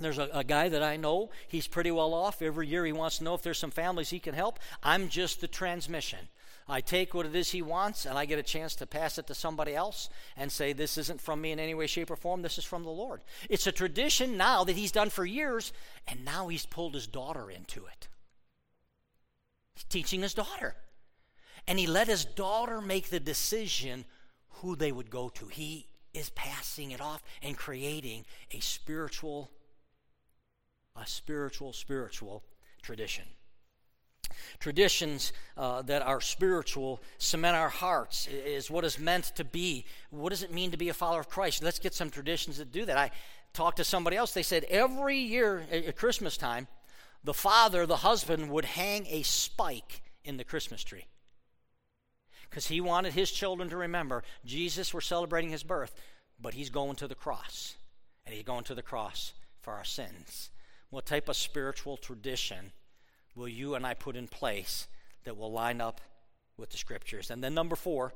There's 0.00 0.18
a, 0.18 0.28
a, 0.32 0.42
guy 0.42 0.68
that 0.68 0.82
I 0.82 0.96
know. 0.96 1.30
He's 1.46 1.66
pretty 1.66 1.90
well 1.90 2.14
off. 2.14 2.40
Every 2.40 2.66
year 2.66 2.84
he 2.86 2.92
wants 2.92 3.18
to 3.18 3.24
know 3.24 3.34
if 3.34 3.42
there's 3.42 3.58
some 3.58 3.70
families 3.70 4.10
he 4.10 4.18
can 4.18 4.34
help. 4.34 4.58
I'm 4.82 5.08
just 5.08 5.40
the 5.40 5.48
transmission. 5.48 6.28
I 6.68 6.80
take 6.80 7.12
what 7.12 7.26
it 7.26 7.34
is 7.34 7.50
he 7.50 7.60
wants 7.60 8.06
and 8.06 8.16
I 8.16 8.24
get 8.24 8.38
a 8.38 8.42
chance 8.42 8.74
to 8.76 8.86
pass 8.86 9.18
it 9.18 9.26
to 9.26 9.34
somebody 9.34 9.74
else 9.74 10.08
and 10.36 10.50
say, 10.50 10.72
This 10.72 10.96
isn't 10.96 11.20
from 11.20 11.40
me 11.40 11.52
in 11.52 11.58
any 11.58 11.74
way, 11.74 11.86
shape, 11.86 12.10
or 12.10 12.16
form. 12.16 12.42
This 12.42 12.58
is 12.58 12.64
from 12.64 12.84
the 12.84 12.90
Lord. 12.90 13.22
It's 13.50 13.66
a 13.66 13.72
tradition 13.72 14.36
now 14.36 14.64
that 14.64 14.76
he's 14.76 14.92
done 14.92 15.10
for 15.10 15.24
years, 15.24 15.72
and 16.06 16.24
now 16.24 16.48
he's 16.48 16.66
pulled 16.66 16.94
his 16.94 17.06
daughter 17.06 17.50
into 17.50 17.84
it. 17.86 18.08
He's 19.74 19.84
teaching 19.84 20.22
his 20.22 20.34
daughter. 20.34 20.76
And 21.66 21.78
he 21.78 21.86
let 21.86 22.08
his 22.08 22.24
daughter 22.24 22.80
make 22.80 23.10
the 23.10 23.20
decision 23.20 24.04
who 24.54 24.76
they 24.76 24.92
would 24.92 25.10
go 25.10 25.28
to. 25.30 25.46
He 25.46 25.86
is 26.14 26.30
passing 26.30 26.90
it 26.90 27.00
off 27.00 27.22
and 27.42 27.56
creating 27.56 28.24
a 28.50 28.60
spiritual, 28.60 29.50
a 30.96 31.06
spiritual, 31.06 31.72
spiritual 31.72 32.42
tradition. 32.82 33.24
Traditions 34.58 35.32
uh, 35.56 35.82
that 35.82 36.02
are 36.02 36.20
spiritual 36.20 37.02
cement 37.18 37.56
our 37.56 37.68
hearts 37.68 38.28
is 38.28 38.70
what 38.70 38.84
is 38.84 38.98
meant 38.98 39.24
to 39.36 39.44
be. 39.44 39.84
What 40.10 40.30
does 40.30 40.42
it 40.42 40.52
mean 40.52 40.70
to 40.70 40.76
be 40.76 40.88
a 40.88 40.94
follower 40.94 41.20
of 41.20 41.28
Christ? 41.28 41.62
Let's 41.62 41.78
get 41.78 41.94
some 41.94 42.10
traditions 42.10 42.58
that 42.58 42.72
do 42.72 42.84
that. 42.86 42.96
I 42.96 43.10
talked 43.52 43.76
to 43.78 43.84
somebody 43.84 44.16
else. 44.16 44.32
They 44.32 44.42
said 44.42 44.64
every 44.64 45.18
year 45.18 45.66
at 45.70 45.96
Christmas 45.96 46.36
time, 46.36 46.66
the 47.24 47.34
father, 47.34 47.86
the 47.86 47.96
husband, 47.96 48.50
would 48.50 48.64
hang 48.64 49.06
a 49.06 49.22
spike 49.22 50.02
in 50.24 50.36
the 50.36 50.44
Christmas 50.44 50.82
tree 50.82 51.04
because 52.52 52.66
he 52.66 52.82
wanted 52.82 53.14
his 53.14 53.30
children 53.30 53.70
to 53.70 53.78
remember 53.78 54.22
Jesus, 54.44 54.92
we're 54.92 55.00
celebrating 55.00 55.48
his 55.48 55.62
birth, 55.62 55.94
but 56.38 56.52
he's 56.52 56.68
going 56.68 56.96
to 56.96 57.08
the 57.08 57.14
cross. 57.14 57.76
And 58.26 58.34
he's 58.34 58.44
going 58.44 58.64
to 58.64 58.74
the 58.74 58.82
cross 58.82 59.32
for 59.62 59.72
our 59.72 59.84
sins. 59.84 60.50
What 60.90 61.06
type 61.06 61.30
of 61.30 61.36
spiritual 61.36 61.96
tradition 61.96 62.72
will 63.34 63.48
you 63.48 63.74
and 63.74 63.86
I 63.86 63.94
put 63.94 64.16
in 64.16 64.28
place 64.28 64.86
that 65.24 65.38
will 65.38 65.50
line 65.50 65.80
up 65.80 66.02
with 66.58 66.68
the 66.68 66.76
scriptures? 66.76 67.30
And 67.30 67.42
then, 67.42 67.54
number 67.54 67.74
four 67.74 68.12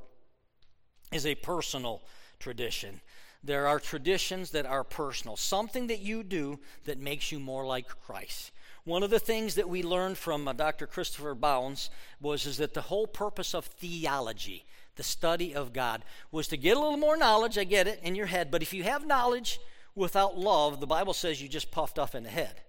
is 1.10 1.24
a 1.24 1.34
personal 1.34 2.02
tradition. 2.38 3.00
There 3.42 3.66
are 3.66 3.80
traditions 3.80 4.50
that 4.50 4.66
are 4.66 4.84
personal, 4.84 5.36
something 5.38 5.86
that 5.86 6.00
you 6.00 6.22
do 6.22 6.60
that 6.84 6.98
makes 6.98 7.32
you 7.32 7.40
more 7.40 7.64
like 7.64 7.88
Christ. 7.88 8.52
One 8.86 9.02
of 9.02 9.10
the 9.10 9.18
things 9.18 9.56
that 9.56 9.68
we 9.68 9.82
learned 9.82 10.16
from 10.16 10.46
uh, 10.46 10.52
Dr. 10.52 10.86
Christopher 10.86 11.34
Bounds 11.34 11.90
was 12.20 12.46
is 12.46 12.58
that 12.58 12.72
the 12.72 12.82
whole 12.82 13.08
purpose 13.08 13.52
of 13.52 13.64
theology, 13.64 14.64
the 14.94 15.02
study 15.02 15.56
of 15.56 15.72
God, 15.72 16.04
was 16.30 16.46
to 16.48 16.56
get 16.56 16.76
a 16.76 16.80
little 16.80 16.96
more 16.96 17.16
knowledge. 17.16 17.58
I 17.58 17.64
get 17.64 17.88
it 17.88 17.98
in 18.04 18.14
your 18.14 18.26
head, 18.26 18.48
but 18.48 18.62
if 18.62 18.72
you 18.72 18.84
have 18.84 19.04
knowledge 19.04 19.58
without 19.96 20.38
love, 20.38 20.78
the 20.78 20.86
Bible 20.86 21.14
says 21.14 21.42
you 21.42 21.48
just 21.48 21.72
puffed 21.72 21.98
off 21.98 22.14
in 22.14 22.22
the 22.22 22.30
head. 22.30 22.60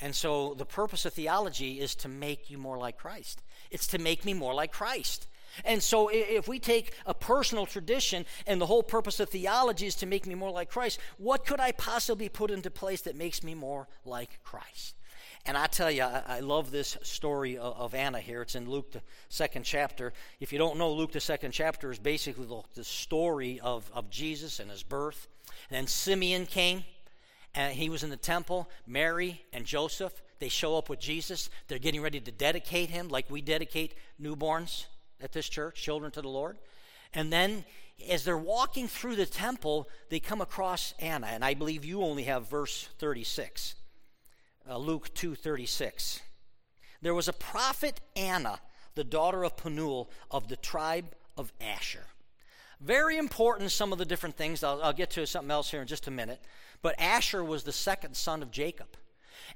And 0.00 0.14
so 0.14 0.54
the 0.54 0.64
purpose 0.64 1.04
of 1.04 1.12
theology 1.12 1.78
is 1.78 1.94
to 1.96 2.08
make 2.08 2.48
you 2.48 2.56
more 2.56 2.78
like 2.78 2.96
Christ. 2.96 3.42
It's 3.70 3.86
to 3.88 3.98
make 3.98 4.24
me 4.24 4.32
more 4.32 4.54
like 4.54 4.72
Christ. 4.72 5.26
And 5.64 5.82
so, 5.82 6.08
if 6.12 6.48
we 6.48 6.58
take 6.58 6.94
a 7.06 7.14
personal 7.14 7.66
tradition 7.66 8.26
and 8.46 8.60
the 8.60 8.66
whole 8.66 8.82
purpose 8.82 9.20
of 9.20 9.28
theology 9.28 9.86
is 9.86 9.96
to 9.96 10.06
make 10.06 10.26
me 10.26 10.34
more 10.34 10.50
like 10.50 10.70
Christ, 10.70 11.00
what 11.18 11.44
could 11.46 11.60
I 11.60 11.72
possibly 11.72 12.28
put 12.28 12.50
into 12.50 12.70
place 12.70 13.02
that 13.02 13.16
makes 13.16 13.42
me 13.42 13.54
more 13.54 13.88
like 14.04 14.42
Christ? 14.42 14.94
And 15.46 15.56
I 15.56 15.66
tell 15.66 15.90
you, 15.90 16.02
I, 16.02 16.40
love 16.40 16.70
this 16.70 16.98
story 17.02 17.56
of, 17.56 17.74
of, 17.78 17.94
Anna 17.94 18.20
here. 18.20 18.42
It's 18.42 18.54
in 18.54 18.68
Luke, 18.68 18.92
the 18.92 19.00
second 19.30 19.62
chapter. 19.62 20.12
If 20.38 20.52
you 20.52 20.58
don't 20.58 20.76
know, 20.76 20.92
Luke, 20.92 21.12
the 21.12 21.20
second 21.20 21.52
chapter 21.52 21.90
is 21.90 21.98
basically 21.98 22.44
the, 22.44 22.60
the 22.74 22.84
story 22.84 23.58
of, 23.60 23.90
of 23.94 24.10
Jesus 24.10 24.60
and 24.60 24.70
his 24.70 24.82
birth. 24.82 25.28
And 25.70 25.78
then 25.78 25.86
Simeon 25.86 26.44
came, 26.44 26.84
and 27.54 27.72
he 27.72 27.88
was 27.88 28.02
in 28.02 28.10
the 28.10 28.18
temple. 28.18 28.68
Mary 28.86 29.42
and 29.52 29.64
Joseph, 29.64 30.22
they 30.40 30.48
show 30.48 30.76
up 30.76 30.90
with 30.90 31.00
Jesus. 31.00 31.48
They're 31.68 31.78
getting 31.78 32.02
ready 32.02 32.20
to 32.20 32.30
dedicate 32.30 32.90
him 32.90 33.08
like 33.08 33.30
we 33.30 33.40
dedicate 33.40 33.94
newborns 34.20 34.86
at 35.20 35.32
this 35.32 35.48
church, 35.48 35.80
children 35.80 36.10
to 36.12 36.22
the 36.22 36.28
Lord. 36.28 36.58
And 37.12 37.32
then 37.32 37.64
as 38.08 38.24
they're 38.24 38.38
walking 38.38 38.88
through 38.88 39.16
the 39.16 39.26
temple, 39.26 39.88
they 40.08 40.20
come 40.20 40.40
across 40.40 40.94
Anna, 40.98 41.26
and 41.26 41.44
I 41.44 41.54
believe 41.54 41.84
you 41.84 42.02
only 42.02 42.24
have 42.24 42.48
verse 42.48 42.88
36. 42.98 43.74
Uh, 44.68 44.76
Luke 44.78 45.12
2:36. 45.14 46.20
There 47.02 47.14
was 47.14 47.28
a 47.28 47.32
prophet 47.32 48.00
Anna, 48.14 48.60
the 48.94 49.04
daughter 49.04 49.42
of 49.42 49.56
Penuel 49.56 50.10
of 50.30 50.48
the 50.48 50.56
tribe 50.56 51.14
of 51.36 51.52
Asher. 51.60 52.06
Very 52.80 53.16
important, 53.16 53.72
some 53.72 53.92
of 53.92 53.98
the 53.98 54.04
different 54.04 54.36
things. 54.36 54.62
I'll, 54.62 54.82
I'll 54.82 54.92
get 54.92 55.10
to 55.10 55.26
something 55.26 55.50
else 55.50 55.70
here 55.70 55.80
in 55.80 55.86
just 55.86 56.06
a 56.06 56.10
minute. 56.10 56.40
But 56.82 56.98
Asher 56.98 57.44
was 57.44 57.62
the 57.62 57.72
second 57.72 58.16
son 58.16 58.42
of 58.42 58.50
Jacob. 58.50 58.96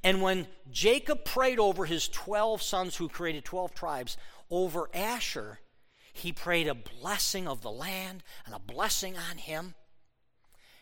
And 0.02 0.22
when 0.22 0.46
Jacob 0.70 1.24
prayed 1.24 1.58
over 1.58 1.84
his 1.84 2.08
12 2.08 2.62
sons 2.62 2.96
who 2.96 3.08
created 3.08 3.44
12 3.44 3.74
tribes, 3.74 4.16
over 4.50 4.88
Asher, 4.92 5.60
he 6.12 6.32
prayed 6.32 6.68
a 6.68 6.74
blessing 6.74 7.48
of 7.48 7.62
the 7.62 7.70
land 7.70 8.22
and 8.46 8.54
a 8.54 8.58
blessing 8.58 9.16
on 9.16 9.38
him. 9.38 9.74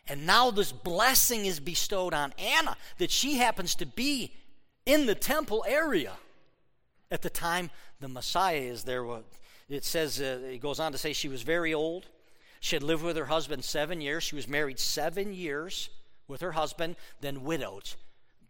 And 0.08 0.26
now 0.26 0.50
this 0.50 0.72
blessing 0.72 1.46
is 1.46 1.60
bestowed 1.60 2.12
on 2.12 2.34
Anna, 2.38 2.76
that 2.98 3.10
she 3.10 3.36
happens 3.36 3.74
to 3.76 3.86
be 3.86 4.34
in 4.84 5.06
the 5.06 5.14
temple 5.14 5.64
area 5.66 6.12
at 7.10 7.22
the 7.22 7.30
time 7.30 7.70
the 8.00 8.08
Messiah 8.08 8.58
is 8.58 8.84
there. 8.84 9.06
It 9.68 9.84
says, 9.84 10.20
uh, 10.20 10.40
it 10.44 10.60
goes 10.60 10.80
on 10.80 10.92
to 10.92 10.98
say 10.98 11.12
she 11.12 11.28
was 11.28 11.42
very 11.42 11.72
old. 11.72 12.06
She 12.60 12.76
had 12.76 12.82
lived 12.82 13.02
with 13.02 13.16
her 13.16 13.26
husband 13.26 13.64
seven 13.64 14.00
years. 14.00 14.22
She 14.22 14.36
was 14.36 14.48
married 14.48 14.78
seven 14.78 15.32
years 15.32 15.88
with 16.28 16.40
her 16.40 16.52
husband, 16.52 16.96
then 17.20 17.42
widowed. 17.42 17.94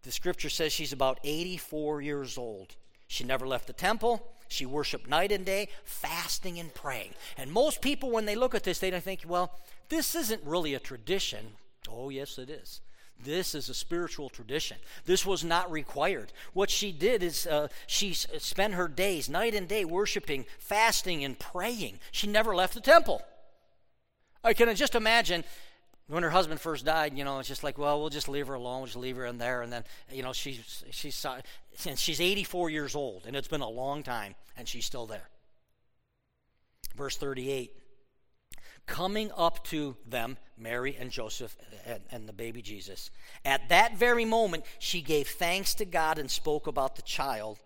The 0.03 0.13
scripture 0.13 0.51
says 0.51 0.73
she's 0.73 0.93
about 0.93 1.21
84 1.25 2.03
years 2.03 2.37
old. 2.37 2.75
She 3.07 3.25
never 3.25 3.47
left 3.47 3.67
the 3.67 3.73
temple. 3.73 4.33
She 4.49 4.67
worshiped 4.67 5.09
night 5.09 5.33
and 5.33 5.47
day, 5.47 5.69
fasting 5.85 6.59
and 6.59 6.73
praying. 6.75 7.15
And 7.37 7.51
most 7.51 7.81
people, 7.81 8.11
when 8.11 8.27
they 8.27 8.35
look 8.35 8.55
at 8.55 8.65
this, 8.65 8.79
they 8.79 8.91
don't 8.91 9.03
think, 9.03 9.23
well, 9.27 9.59
this 9.89 10.15
isn't 10.15 10.43
really 10.45 10.75
a 10.75 10.81
tradition. 10.81 11.53
Oh, 11.91 12.11
yes, 12.11 12.39
it 12.39 12.51
is. 12.51 12.81
This 13.23 13.55
is 13.55 13.69
a 13.69 13.75
spiritual 13.75 14.29
tradition. 14.29 14.79
This 15.05 15.25
was 15.25 15.45
not 15.45 15.71
required. 15.71 16.33
What 16.53 16.71
she 16.71 16.91
did 16.91 17.23
is 17.23 17.47
uh, 17.47 17.69
she 17.87 18.13
spent 18.15 18.75
her 18.75 18.89
days, 18.89 19.29
night 19.29 19.55
and 19.55 19.69
day, 19.69 19.85
worshiping, 19.85 20.45
fasting, 20.59 21.23
and 21.25 21.39
praying. 21.39 22.01
She 22.11 22.27
never 22.27 22.55
left 22.55 22.75
the 22.75 22.81
temple. 22.81 23.23
I 24.43 24.55
can 24.55 24.75
just 24.75 24.97
imagine 24.97 25.45
when 26.13 26.25
her 26.25 26.31
husband 26.31 26.61
first 26.61 26.85
died, 26.85 27.17
you 27.17 27.25
know, 27.25 27.39
it's 27.39 27.49
just 27.49 27.65
like, 27.65 27.79
well, 27.79 27.99
we'll 27.99 28.11
just 28.11 28.29
leave 28.29 28.49
her 28.49 28.55
alone. 28.55 28.81
We'll 28.81 28.87
just 28.87 28.99
leave 28.99 29.17
her 29.17 29.25
in 29.25 29.39
there. 29.39 29.63
And 29.63 29.73
then, 29.73 29.83
you 30.13 30.23
know, 30.23 30.35
she's, 30.35 30.85
she's, 30.91 31.27
and 31.87 31.99
she's 31.99 32.21
84 32.21 32.69
years 32.69 32.95
old, 32.95 33.23
and 33.27 33.35
it's 33.35 33.49
been 33.49 33.63
a 33.63 33.69
long 33.69 34.03
time, 34.03 34.35
and 34.55 34.69
she's 34.69 34.85
still 34.85 35.07
there. 35.07 35.31
Verse 36.95 37.17
38 37.17 37.73
Coming 38.85 39.31
up 39.35 39.65
to 39.69 39.97
them, 40.07 40.37
Mary 40.59 40.95
and 41.01 41.11
Joseph 41.11 41.57
and, 41.87 42.03
and 42.11 42.29
the 42.29 42.35
baby 42.35 42.61
Jesus, 42.61 43.11
at 43.43 43.71
that 43.71 43.97
very 43.97 44.27
moment, 44.27 44.65
she 44.79 45.01
gave 45.01 45.29
thanks 45.29 45.73
to 45.77 45.87
God 45.87 46.19
and 46.19 46.31
spoke 46.31 46.67
about 46.67 46.97
the 46.97 47.03
child 47.03 47.59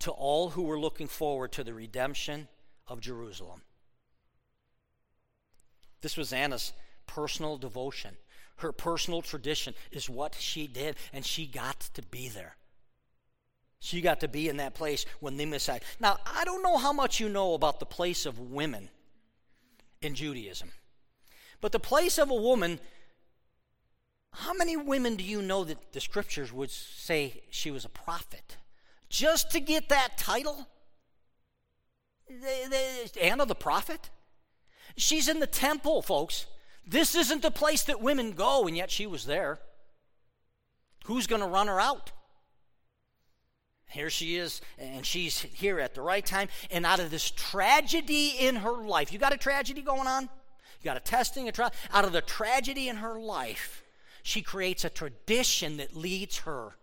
to 0.00 0.12
all 0.12 0.50
who 0.50 0.62
were 0.62 0.78
looking 0.78 1.08
forward 1.08 1.50
to 1.52 1.64
the 1.64 1.74
redemption 1.74 2.46
of 2.86 3.00
Jerusalem. 3.00 3.62
This 6.00 6.16
was 6.16 6.32
Anna's 6.32 6.72
personal 7.08 7.56
devotion. 7.56 8.16
Her 8.58 8.72
personal 8.72 9.22
tradition 9.22 9.74
is 9.90 10.08
what 10.08 10.36
she 10.38 10.66
did, 10.66 10.96
and 11.12 11.24
she 11.24 11.46
got 11.46 11.80
to 11.94 12.02
be 12.02 12.28
there. 12.28 12.56
She 13.80 14.00
got 14.00 14.20
to 14.20 14.28
be 14.28 14.48
in 14.48 14.56
that 14.56 14.74
place 14.74 15.06
when 15.20 15.36
the 15.36 15.46
Messiah. 15.46 15.80
Now, 16.00 16.18
I 16.26 16.44
don't 16.44 16.62
know 16.62 16.76
how 16.76 16.92
much 16.92 17.20
you 17.20 17.28
know 17.28 17.54
about 17.54 17.78
the 17.78 17.86
place 17.86 18.26
of 18.26 18.38
women 18.38 18.90
in 20.02 20.14
Judaism, 20.14 20.72
but 21.60 21.72
the 21.72 21.78
place 21.78 22.18
of 22.18 22.30
a 22.30 22.34
woman, 22.34 22.80
how 24.32 24.52
many 24.52 24.76
women 24.76 25.16
do 25.16 25.24
you 25.24 25.40
know 25.40 25.64
that 25.64 25.92
the 25.92 26.00
scriptures 26.00 26.52
would 26.52 26.70
say 26.70 27.42
she 27.50 27.70
was 27.70 27.84
a 27.84 27.88
prophet? 27.88 28.56
Just 29.08 29.52
to 29.52 29.60
get 29.60 29.88
that 29.88 30.18
title? 30.18 30.66
Anna 33.20 33.46
the 33.46 33.54
prophet? 33.54 34.10
She's 34.96 35.28
in 35.28 35.38
the 35.38 35.46
temple, 35.46 36.02
folks. 36.02 36.46
This 36.88 37.14
isn't 37.14 37.42
the 37.42 37.50
place 37.50 37.82
that 37.82 38.00
women 38.00 38.32
go, 38.32 38.66
and 38.66 38.74
yet 38.74 38.90
she 38.90 39.06
was 39.06 39.26
there. 39.26 39.58
Who's 41.04 41.26
going 41.26 41.42
to 41.42 41.48
run 41.48 41.66
her 41.66 41.78
out? 41.78 42.12
Here 43.90 44.08
she 44.08 44.36
is, 44.36 44.62
and 44.78 45.04
she's 45.04 45.40
here 45.40 45.80
at 45.80 45.94
the 45.94 46.00
right 46.00 46.24
time. 46.24 46.48
And 46.70 46.86
out 46.86 46.98
of 46.98 47.10
this 47.10 47.30
tragedy 47.30 48.28
in 48.38 48.56
her 48.56 48.86
life, 48.86 49.12
you 49.12 49.18
got 49.18 49.34
a 49.34 49.38
tragedy 49.38 49.82
going 49.82 50.06
on? 50.06 50.22
You 50.22 50.84
got 50.84 50.96
a 50.96 51.00
testing, 51.00 51.48
a 51.48 51.52
trial. 51.52 51.72
Out 51.92 52.06
of 52.06 52.12
the 52.12 52.22
tragedy 52.22 52.88
in 52.88 52.96
her 52.96 53.18
life, 53.18 53.82
she 54.22 54.40
creates 54.40 54.84
a 54.84 54.90
tradition 54.90 55.76
that 55.76 55.94
leads 55.94 56.38
her 56.38 56.76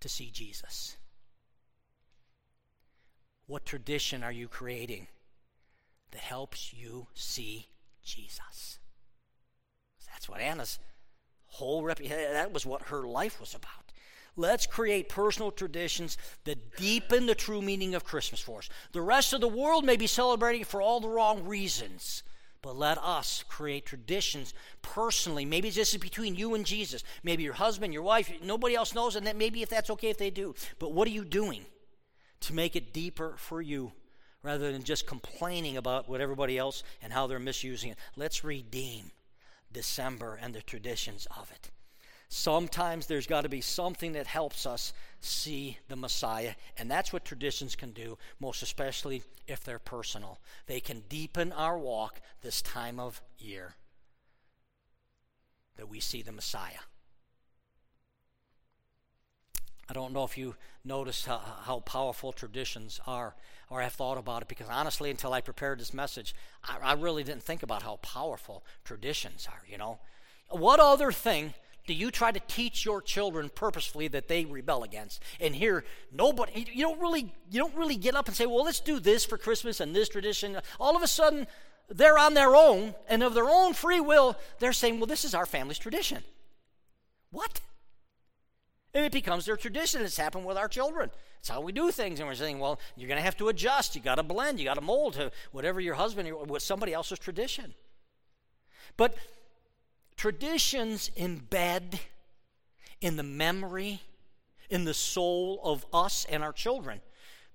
to 0.00 0.08
see 0.08 0.30
Jesus. 0.30 0.96
What 3.46 3.66
tradition 3.66 4.22
are 4.22 4.32
you 4.32 4.48
creating 4.48 5.08
that 6.10 6.20
helps 6.20 6.72
you 6.72 7.08
see 7.14 7.68
Jesus? 8.02 8.78
That's 10.16 10.30
what 10.30 10.40
Anna's 10.40 10.78
whole 11.44 11.84
reputation, 11.84 12.32
that 12.32 12.54
was 12.54 12.64
what 12.64 12.84
her 12.84 13.02
life 13.02 13.38
was 13.38 13.54
about. 13.54 13.92
Let's 14.34 14.66
create 14.66 15.10
personal 15.10 15.50
traditions 15.50 16.16
that 16.44 16.74
deepen 16.76 17.26
the 17.26 17.34
true 17.34 17.60
meaning 17.60 17.94
of 17.94 18.04
Christmas 18.04 18.40
for 18.40 18.60
us. 18.60 18.70
The 18.92 19.02
rest 19.02 19.34
of 19.34 19.42
the 19.42 19.48
world 19.48 19.84
may 19.84 19.96
be 19.96 20.06
celebrating 20.06 20.64
for 20.64 20.80
all 20.80 21.00
the 21.00 21.08
wrong 21.08 21.44
reasons, 21.44 22.22
but 22.62 22.76
let 22.76 22.96
us 22.96 23.44
create 23.46 23.84
traditions 23.84 24.54
personally. 24.80 25.44
Maybe 25.44 25.68
this 25.68 25.92
is 25.92 26.00
between 26.00 26.34
you 26.34 26.54
and 26.54 26.64
Jesus. 26.64 27.04
Maybe 27.22 27.42
your 27.42 27.52
husband, 27.52 27.92
your 27.92 28.02
wife, 28.02 28.32
nobody 28.42 28.74
else 28.74 28.94
knows, 28.94 29.16
and 29.16 29.26
that 29.26 29.36
maybe 29.36 29.60
if 29.60 29.68
that's 29.68 29.90
okay 29.90 30.08
if 30.08 30.18
they 30.18 30.30
do. 30.30 30.54
But 30.78 30.92
what 30.92 31.08
are 31.08 31.12
you 31.12 31.26
doing 31.26 31.66
to 32.40 32.54
make 32.54 32.74
it 32.74 32.94
deeper 32.94 33.34
for 33.36 33.60
you 33.60 33.92
rather 34.42 34.72
than 34.72 34.82
just 34.82 35.06
complaining 35.06 35.76
about 35.76 36.08
what 36.08 36.20
everybody 36.22 36.56
else 36.56 36.84
and 37.02 37.12
how 37.12 37.26
they're 37.26 37.38
misusing 37.38 37.90
it. 37.90 37.98
Let's 38.14 38.44
redeem 38.44 39.10
December 39.76 40.38
and 40.40 40.54
the 40.54 40.62
traditions 40.62 41.28
of 41.36 41.52
it. 41.52 41.70
Sometimes 42.30 43.06
there's 43.06 43.26
got 43.26 43.42
to 43.42 43.50
be 43.50 43.60
something 43.60 44.12
that 44.12 44.26
helps 44.26 44.64
us 44.64 44.94
see 45.20 45.76
the 45.88 45.96
Messiah, 45.96 46.54
and 46.78 46.90
that's 46.90 47.12
what 47.12 47.26
traditions 47.26 47.76
can 47.76 47.90
do, 47.90 48.16
most 48.40 48.62
especially 48.62 49.22
if 49.46 49.62
they're 49.62 49.78
personal. 49.78 50.38
They 50.64 50.80
can 50.80 51.02
deepen 51.10 51.52
our 51.52 51.78
walk 51.78 52.22
this 52.40 52.62
time 52.62 52.98
of 52.98 53.20
year 53.38 53.74
that 55.76 55.90
we 55.90 56.00
see 56.00 56.22
the 56.22 56.32
Messiah. 56.32 56.84
I 59.90 59.92
don't 59.92 60.14
know 60.14 60.24
if 60.24 60.38
you 60.38 60.56
noticed 60.86 61.26
how, 61.26 61.38
how, 61.64 61.80
powerful 61.80 62.32
traditions 62.32 62.98
are 63.06 63.36
or 63.68 63.80
have 63.80 63.92
thought 63.92 64.18
about 64.18 64.42
it 64.42 64.48
because 64.48 64.68
honestly, 64.68 65.10
until 65.10 65.32
I 65.32 65.40
prepared 65.40 65.80
this 65.80 65.94
message, 65.94 66.34
I, 66.64 66.76
I 66.82 66.92
really 66.94 67.24
didn't 67.24 67.42
think 67.42 67.62
about 67.62 67.82
how 67.82 67.96
powerful 67.96 68.64
traditions 68.84 69.48
are, 69.50 69.62
you 69.68 69.78
know. 69.78 69.98
What 70.50 70.78
other 70.80 71.10
thing 71.10 71.54
do 71.86 71.94
you 71.94 72.10
try 72.10 72.32
to 72.32 72.40
teach 72.48 72.84
your 72.84 73.00
children 73.00 73.48
purposefully 73.48 74.08
that 74.08 74.28
they 74.28 74.44
rebel 74.44 74.82
against? 74.82 75.22
And 75.40 75.54
here, 75.54 75.84
nobody, 76.12 76.66
you 76.72 76.82
don't 76.82 77.00
really, 77.00 77.32
you 77.50 77.58
don't 77.58 77.74
really 77.74 77.96
get 77.96 78.14
up 78.14 78.26
and 78.26 78.36
say, 78.36 78.46
well, 78.46 78.64
let's 78.64 78.80
do 78.80 79.00
this 79.00 79.24
for 79.24 79.38
Christmas 79.38 79.80
and 79.80 79.94
this 79.94 80.08
tradition. 80.08 80.58
All 80.80 80.96
of 80.96 81.02
a 81.02 81.08
sudden, 81.08 81.46
they're 81.88 82.18
on 82.18 82.34
their 82.34 82.56
own, 82.56 82.94
and 83.08 83.22
of 83.22 83.34
their 83.34 83.48
own 83.48 83.72
free 83.72 84.00
will, 84.00 84.36
they're 84.58 84.72
saying, 84.72 84.98
well, 84.98 85.06
this 85.06 85.24
is 85.24 85.34
our 85.34 85.46
family's 85.46 85.78
tradition. 85.78 86.24
What? 87.30 87.60
And 88.96 89.04
it 89.04 89.12
becomes 89.12 89.44
their 89.44 89.58
tradition. 89.58 90.00
It's 90.00 90.16
happened 90.16 90.46
with 90.46 90.56
our 90.56 90.68
children. 90.68 91.10
It's 91.40 91.50
how 91.50 91.60
we 91.60 91.70
do 91.70 91.90
things. 91.90 92.18
And 92.18 92.26
we're 92.26 92.34
saying, 92.34 92.58
well, 92.58 92.80
you're 92.96 93.08
going 93.08 93.18
to 93.18 93.24
have 93.24 93.36
to 93.36 93.48
adjust. 93.48 93.94
You 93.94 94.00
got 94.00 94.14
to 94.14 94.22
blend. 94.22 94.58
You 94.58 94.64
got 94.64 94.76
to 94.76 94.80
mold 94.80 95.12
to 95.14 95.30
whatever 95.52 95.82
your 95.82 95.96
husband, 95.96 96.32
what 96.32 96.62
somebody 96.62 96.94
else's 96.94 97.18
tradition. 97.18 97.74
But 98.96 99.14
traditions 100.16 101.10
embed 101.14 101.98
in 103.02 103.16
the 103.16 103.22
memory, 103.22 104.00
in 104.70 104.84
the 104.84 104.94
soul 104.94 105.60
of 105.62 105.84
us 105.92 106.26
and 106.30 106.42
our 106.42 106.54
children 106.54 107.02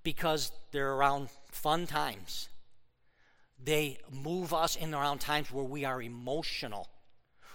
because 0.03 0.51
they're 0.71 0.93
around 0.93 1.29
fun 1.50 1.88
times. 1.88 2.50
They 3.57 3.98
move 4.12 4.53
us 4.53 4.75
in 4.75 4.93
around 4.93 5.21
times 5.21 5.51
where 5.51 5.65
we 5.65 5.86
are 5.86 6.03
emotional 6.03 6.88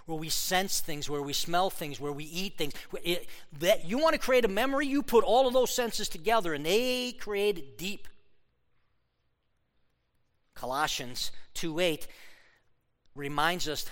where 0.07 0.19
we 0.19 0.29
sense 0.29 0.81
things, 0.81 1.11
where 1.11 1.23
we 1.23 1.33
smell 1.33 1.69
things, 1.69 2.01
where 2.01 2.13
we 2.13 2.25
eat 2.25 2.57
things. 2.57 2.73
It, 3.03 3.29
that 3.59 3.85
you 3.85 3.99
want 3.99 4.15
to 4.15 4.21
create 4.21 4.45
a 4.45 4.49
memory, 4.49 4.87
you 4.87 5.03
put 5.03 5.25
all 5.25 5.47
of 5.47 5.53
those 5.53 5.75
senses 5.75 6.09
together 6.09 6.55
and 6.55 6.65
they 6.65 7.13
create 7.13 7.77
deep. 7.77 8.09
Colossians 10.55 11.33
2:8 11.55 12.07
reminds 13.15 13.69
us 13.69 13.87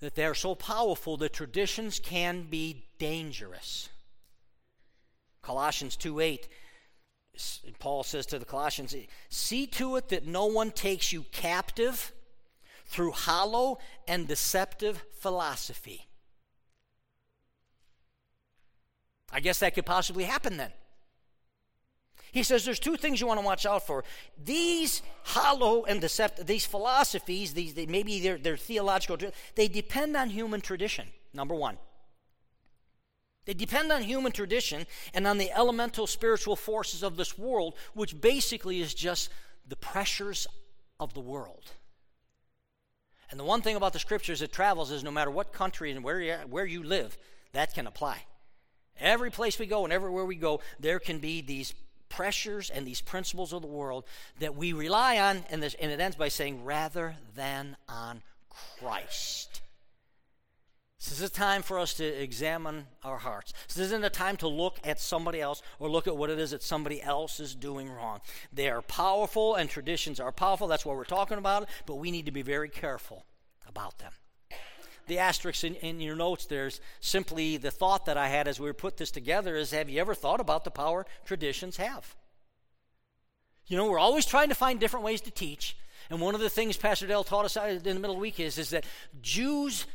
that 0.00 0.14
they 0.14 0.24
are 0.24 0.34
so 0.34 0.54
powerful 0.54 1.16
that 1.16 1.32
traditions 1.32 1.98
can 1.98 2.44
be 2.44 2.86
dangerous. 2.98 3.88
Colossians 5.42 5.96
2:8 5.96 6.48
Paul 7.78 8.02
says 8.02 8.26
to 8.26 8.38
the 8.38 8.44
Colossians, 8.44 8.94
"See 9.28 9.66
to 9.68 9.96
it 9.96 10.08
that 10.08 10.26
no 10.26 10.46
one 10.46 10.72
takes 10.72 11.12
you 11.12 11.24
captive 11.24 12.12
through 12.88 13.12
hollow 13.12 13.78
and 14.06 14.26
deceptive 14.26 15.04
philosophy. 15.12 16.06
I 19.30 19.40
guess 19.40 19.60
that 19.60 19.74
could 19.74 19.86
possibly 19.86 20.24
happen 20.24 20.56
then. 20.56 20.72
He 22.32 22.42
says 22.42 22.64
there's 22.64 22.78
two 22.78 22.96
things 22.96 23.20
you 23.20 23.26
want 23.26 23.40
to 23.40 23.46
watch 23.46 23.66
out 23.66 23.86
for. 23.86 24.04
These 24.42 25.02
hollow 25.24 25.84
and 25.84 26.00
deceptive, 26.00 26.46
these 26.46 26.66
philosophies, 26.66 27.54
these 27.54 27.74
they, 27.74 27.86
maybe 27.86 28.20
they're, 28.20 28.38
they're 28.38 28.56
theological, 28.56 29.30
they 29.54 29.68
depend 29.68 30.16
on 30.16 30.30
human 30.30 30.60
tradition, 30.60 31.06
number 31.32 31.54
one. 31.54 31.78
They 33.44 33.54
depend 33.54 33.90
on 33.92 34.02
human 34.02 34.32
tradition 34.32 34.86
and 35.14 35.26
on 35.26 35.38
the 35.38 35.50
elemental 35.52 36.06
spiritual 36.06 36.54
forces 36.54 37.02
of 37.02 37.16
this 37.16 37.38
world, 37.38 37.74
which 37.94 38.20
basically 38.20 38.80
is 38.80 38.92
just 38.92 39.30
the 39.66 39.76
pressures 39.76 40.46
of 41.00 41.14
the 41.14 41.20
world. 41.20 41.72
And 43.30 43.38
the 43.38 43.44
one 43.44 43.62
thing 43.62 43.76
about 43.76 43.92
the 43.92 43.98
scriptures 43.98 44.42
it 44.42 44.52
travels 44.52 44.90
is 44.90 45.04
no 45.04 45.10
matter 45.10 45.30
what 45.30 45.52
country 45.52 45.90
and 45.90 46.02
where 46.02 46.20
you, 46.20 46.34
where 46.48 46.64
you 46.64 46.82
live, 46.82 47.16
that 47.52 47.74
can 47.74 47.86
apply. 47.86 48.22
Every 48.98 49.30
place 49.30 49.58
we 49.58 49.66
go 49.66 49.84
and 49.84 49.92
everywhere 49.92 50.24
we 50.24 50.36
go, 50.36 50.60
there 50.80 50.98
can 50.98 51.18
be 51.18 51.40
these 51.40 51.74
pressures 52.08 52.70
and 52.70 52.86
these 52.86 53.00
principles 53.00 53.52
of 53.52 53.62
the 53.62 53.68
world 53.68 54.04
that 54.40 54.56
we 54.56 54.72
rely 54.72 55.18
on, 55.18 55.44
and, 55.50 55.62
this, 55.62 55.74
and 55.74 55.90
it 55.90 56.00
ends 56.00 56.16
by 56.16 56.28
saying, 56.28 56.64
rather 56.64 57.16
than 57.36 57.76
on 57.88 58.22
Christ. 58.80 59.60
This 60.98 61.12
is 61.12 61.22
a 61.22 61.28
time 61.28 61.62
for 61.62 61.78
us 61.78 61.94
to 61.94 62.04
examine 62.04 62.86
our 63.04 63.18
hearts. 63.18 63.52
This 63.68 63.78
isn't 63.78 64.02
a 64.02 64.10
time 64.10 64.36
to 64.38 64.48
look 64.48 64.78
at 64.82 64.98
somebody 64.98 65.40
else 65.40 65.62
or 65.78 65.88
look 65.88 66.08
at 66.08 66.16
what 66.16 66.28
it 66.28 66.40
is 66.40 66.50
that 66.50 66.62
somebody 66.62 67.00
else 67.00 67.38
is 67.38 67.54
doing 67.54 67.88
wrong. 67.88 68.20
They 68.52 68.68
are 68.68 68.82
powerful 68.82 69.54
and 69.54 69.70
traditions 69.70 70.18
are 70.18 70.32
powerful. 70.32 70.66
That's 70.66 70.84
what 70.84 70.96
we're 70.96 71.04
talking 71.04 71.38
about, 71.38 71.68
but 71.86 71.96
we 71.96 72.10
need 72.10 72.26
to 72.26 72.32
be 72.32 72.42
very 72.42 72.68
careful 72.68 73.24
about 73.68 73.98
them. 73.98 74.10
The 75.06 75.20
asterisk 75.20 75.62
in, 75.62 75.76
in 75.76 76.00
your 76.00 76.16
notes 76.16 76.46
there's 76.46 76.80
simply 77.00 77.58
the 77.58 77.70
thought 77.70 78.06
that 78.06 78.18
I 78.18 78.28
had 78.28 78.48
as 78.48 78.58
we 78.58 78.72
put 78.72 78.96
this 78.96 79.12
together 79.12 79.54
is 79.54 79.70
have 79.70 79.88
you 79.88 80.00
ever 80.00 80.14
thought 80.14 80.40
about 80.40 80.64
the 80.64 80.70
power 80.70 81.06
traditions 81.24 81.76
have? 81.76 82.16
You 83.68 83.76
know, 83.76 83.88
we're 83.88 84.00
always 84.00 84.26
trying 84.26 84.48
to 84.48 84.54
find 84.54 84.80
different 84.80 85.04
ways 85.04 85.20
to 85.22 85.30
teach. 85.30 85.76
And 86.10 86.20
one 86.20 86.34
of 86.34 86.40
the 86.40 86.50
things 86.50 86.76
Pastor 86.76 87.06
Dale 87.06 87.22
taught 87.22 87.44
us 87.44 87.56
in 87.56 87.82
the 87.82 87.94
middle 87.94 88.12
of 88.12 88.16
the 88.16 88.22
week 88.22 88.40
is, 88.40 88.58
is 88.58 88.70
that 88.70 88.84
Jews 89.22 89.86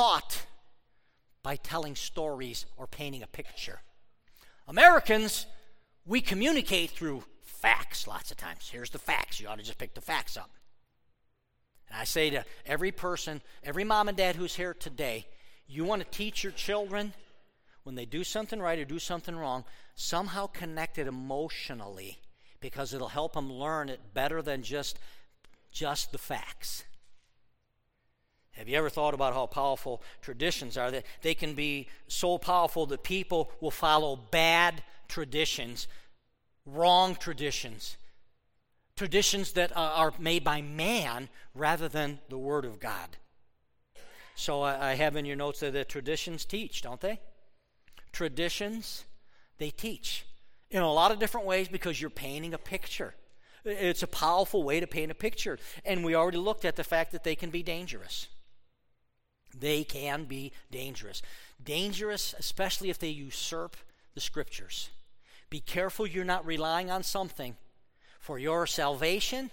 taught 0.00 0.46
by 1.42 1.56
telling 1.56 1.94
stories 1.94 2.64
or 2.78 2.86
painting 2.86 3.22
a 3.22 3.26
picture. 3.26 3.80
Americans, 4.66 5.44
we 6.06 6.22
communicate 6.22 6.88
through 6.88 7.22
facts 7.42 8.06
lots 8.06 8.30
of 8.30 8.38
times. 8.38 8.70
Here's 8.72 8.88
the 8.88 8.98
facts. 8.98 9.38
You 9.38 9.48
ought 9.48 9.58
to 9.58 9.62
just 9.62 9.76
pick 9.76 9.92
the 9.92 10.00
facts 10.00 10.38
up. 10.38 10.50
And 11.90 11.98
I 12.00 12.04
say 12.04 12.30
to 12.30 12.46
every 12.64 12.92
person, 12.92 13.42
every 13.62 13.84
mom 13.84 14.08
and 14.08 14.16
dad 14.16 14.36
who's 14.36 14.56
here 14.56 14.72
today, 14.72 15.26
you 15.66 15.84
want 15.84 16.00
to 16.00 16.08
teach 16.08 16.42
your 16.42 16.54
children 16.54 17.12
when 17.82 17.94
they 17.94 18.06
do 18.06 18.24
something 18.24 18.58
right 18.58 18.78
or 18.78 18.86
do 18.86 18.98
something 18.98 19.36
wrong, 19.36 19.64
somehow 19.96 20.46
connect 20.46 20.96
it 20.96 21.08
emotionally 21.08 22.20
because 22.62 22.94
it'll 22.94 23.08
help 23.08 23.34
them 23.34 23.52
learn 23.52 23.90
it 23.90 24.14
better 24.14 24.40
than 24.40 24.62
just 24.62 24.98
just 25.70 26.10
the 26.10 26.18
facts. 26.18 26.84
Have 28.60 28.68
you 28.68 28.76
ever 28.76 28.90
thought 28.90 29.14
about 29.14 29.32
how 29.32 29.46
powerful 29.46 30.02
traditions 30.20 30.76
are? 30.76 30.90
That 30.90 31.06
they 31.22 31.34
can 31.34 31.54
be 31.54 31.88
so 32.08 32.36
powerful 32.36 32.84
that 32.86 33.02
people 33.02 33.50
will 33.58 33.70
follow 33.70 34.16
bad 34.16 34.82
traditions, 35.08 35.88
wrong 36.66 37.14
traditions, 37.14 37.96
traditions 38.96 39.52
that 39.52 39.72
are 39.74 40.12
made 40.18 40.44
by 40.44 40.60
man 40.60 41.30
rather 41.54 41.88
than 41.88 42.18
the 42.28 42.36
Word 42.36 42.66
of 42.66 42.78
God. 42.78 43.16
So 44.34 44.62
I 44.62 44.92
have 44.92 45.16
in 45.16 45.24
your 45.24 45.36
notes 45.36 45.60
that 45.60 45.88
traditions 45.88 46.44
teach, 46.44 46.82
don't 46.82 47.00
they? 47.00 47.18
Traditions, 48.12 49.06
they 49.56 49.70
teach 49.70 50.26
in 50.70 50.82
a 50.82 50.92
lot 50.92 51.12
of 51.12 51.18
different 51.18 51.46
ways 51.46 51.66
because 51.66 51.98
you're 51.98 52.10
painting 52.10 52.52
a 52.52 52.58
picture. 52.58 53.14
It's 53.64 54.02
a 54.02 54.06
powerful 54.06 54.62
way 54.62 54.80
to 54.80 54.86
paint 54.86 55.10
a 55.10 55.14
picture. 55.14 55.58
And 55.84 56.04
we 56.04 56.14
already 56.14 56.38
looked 56.38 56.66
at 56.66 56.76
the 56.76 56.84
fact 56.84 57.12
that 57.12 57.24
they 57.24 57.34
can 57.34 57.50
be 57.50 57.62
dangerous. 57.62 58.28
They 59.58 59.84
can 59.84 60.24
be 60.24 60.52
dangerous. 60.70 61.22
Dangerous, 61.62 62.34
especially 62.38 62.90
if 62.90 62.98
they 62.98 63.08
usurp 63.08 63.76
the 64.14 64.20
scriptures. 64.20 64.90
Be 65.48 65.60
careful 65.60 66.06
you're 66.06 66.24
not 66.24 66.46
relying 66.46 66.90
on 66.90 67.02
something 67.02 67.56
for 68.18 68.38
your 68.38 68.66
salvation 68.66 69.50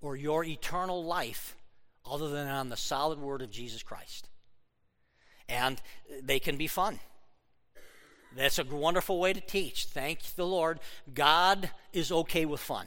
or 0.00 0.16
your 0.16 0.44
eternal 0.44 1.04
life 1.04 1.56
other 2.04 2.28
than 2.28 2.48
on 2.48 2.68
the 2.68 2.76
solid 2.76 3.18
word 3.18 3.42
of 3.42 3.50
Jesus 3.50 3.82
Christ. 3.82 4.28
And 5.48 5.80
they 6.22 6.38
can 6.38 6.56
be 6.56 6.66
fun. 6.66 6.98
That's 8.36 8.58
a 8.58 8.64
wonderful 8.64 9.18
way 9.18 9.32
to 9.32 9.40
teach. 9.40 9.86
Thank 9.86 10.22
the 10.34 10.46
Lord. 10.46 10.80
God 11.14 11.70
is 11.92 12.12
okay 12.12 12.44
with 12.44 12.60
fun. 12.60 12.86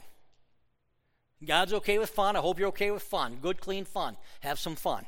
God's 1.44 1.72
okay 1.72 1.98
with 1.98 2.10
fun. 2.10 2.36
I 2.36 2.40
hope 2.40 2.58
you're 2.58 2.68
okay 2.68 2.90
with 2.90 3.02
fun. 3.02 3.38
Good, 3.40 3.60
clean 3.60 3.84
fun. 3.84 4.16
Have 4.40 4.58
some 4.58 4.76
fun. 4.76 5.06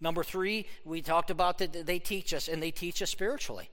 Number 0.00 0.24
three, 0.24 0.66
we 0.84 1.02
talked 1.02 1.30
about 1.30 1.58
that 1.58 1.86
they 1.86 1.98
teach 1.98 2.32
us, 2.32 2.48
and 2.48 2.62
they 2.62 2.70
teach 2.70 3.02
us 3.02 3.10
spiritually. 3.10 3.70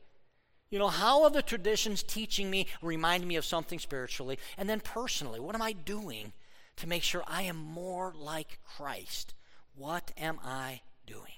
You 0.70 0.80
know, 0.80 0.90
how 0.90 1.24
are 1.24 1.30
the 1.30 1.42
traditions 1.42 2.04
teaching 2.04 2.50
me, 2.50 2.68
remind 2.82 3.26
me 3.26 3.38
of 3.38 3.46
something 3.46 3.80
spiritually? 3.80 4.38
And 4.58 4.70
then 4.70 4.82
personally, 4.82 5.40
what 5.40 5.56
am 5.56 5.62
I 5.62 5.72
doing 5.72 6.34
to 6.76 6.88
make 6.88 7.04
sure 7.04 7.24
I 7.26 7.44
am 7.44 7.56
more 7.56 8.14
like 8.18 8.60
Christ? 8.66 9.34
What 9.76 10.12
am 10.18 10.40
I 10.44 10.82
doing? 11.06 11.32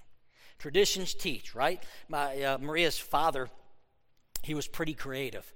Traditions 0.57 1.13
teach, 1.13 1.53
right? 1.53 1.83
My, 2.07 2.41
uh, 2.41 2.57
Maria's 2.57 2.97
father, 2.97 3.49
he 4.41 4.55
was 4.55 4.67
pretty 4.67 4.95
creative. 4.95 5.53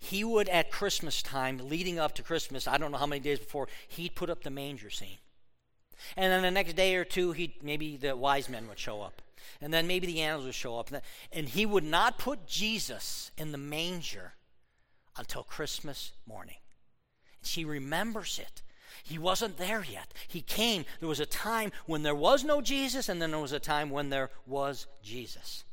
he 0.00 0.24
would 0.24 0.48
at 0.48 0.70
Christmas 0.70 1.22
time, 1.22 1.60
leading 1.68 1.98
up 1.98 2.14
to 2.14 2.22
Christmas, 2.22 2.66
I 2.66 2.78
don't 2.78 2.90
know 2.90 2.98
how 2.98 3.06
many 3.06 3.20
days 3.20 3.38
before, 3.38 3.68
he'd 3.88 4.14
put 4.14 4.30
up 4.30 4.42
the 4.42 4.50
manger 4.50 4.88
scene. 4.88 5.18
And 6.16 6.32
then 6.32 6.42
the 6.42 6.50
next 6.50 6.74
day 6.74 6.94
or 6.96 7.04
two, 7.04 7.32
he 7.32 7.56
maybe 7.62 7.96
the 7.96 8.16
wise 8.16 8.48
men 8.48 8.68
would 8.68 8.78
show 8.78 9.02
up. 9.02 9.22
And 9.60 9.72
then 9.72 9.86
maybe 9.86 10.06
the 10.06 10.20
animals 10.20 10.46
would 10.46 10.54
show 10.54 10.78
up. 10.78 10.90
And 11.32 11.48
he 11.48 11.66
would 11.66 11.84
not 11.84 12.18
put 12.18 12.46
Jesus 12.46 13.30
in 13.36 13.52
the 13.52 13.58
manger 13.58 14.34
until 15.16 15.42
Christmas 15.42 16.12
morning. 16.26 16.56
She 17.42 17.64
remembers 17.64 18.38
it. 18.38 18.62
He 19.02 19.18
wasn't 19.18 19.56
there 19.56 19.84
yet. 19.88 20.12
He 20.28 20.40
came. 20.40 20.84
There 21.00 21.08
was 21.08 21.20
a 21.20 21.26
time 21.26 21.72
when 21.86 22.02
there 22.02 22.14
was 22.14 22.44
no 22.44 22.60
Jesus, 22.60 23.08
and 23.08 23.20
then 23.20 23.30
there 23.30 23.40
was 23.40 23.52
a 23.52 23.60
time 23.60 23.90
when 23.90 24.10
there 24.10 24.30
was 24.46 24.86
Jesus. 25.02 25.64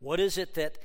What 0.00 0.18
is 0.18 0.38
it 0.38 0.54
that 0.54 0.78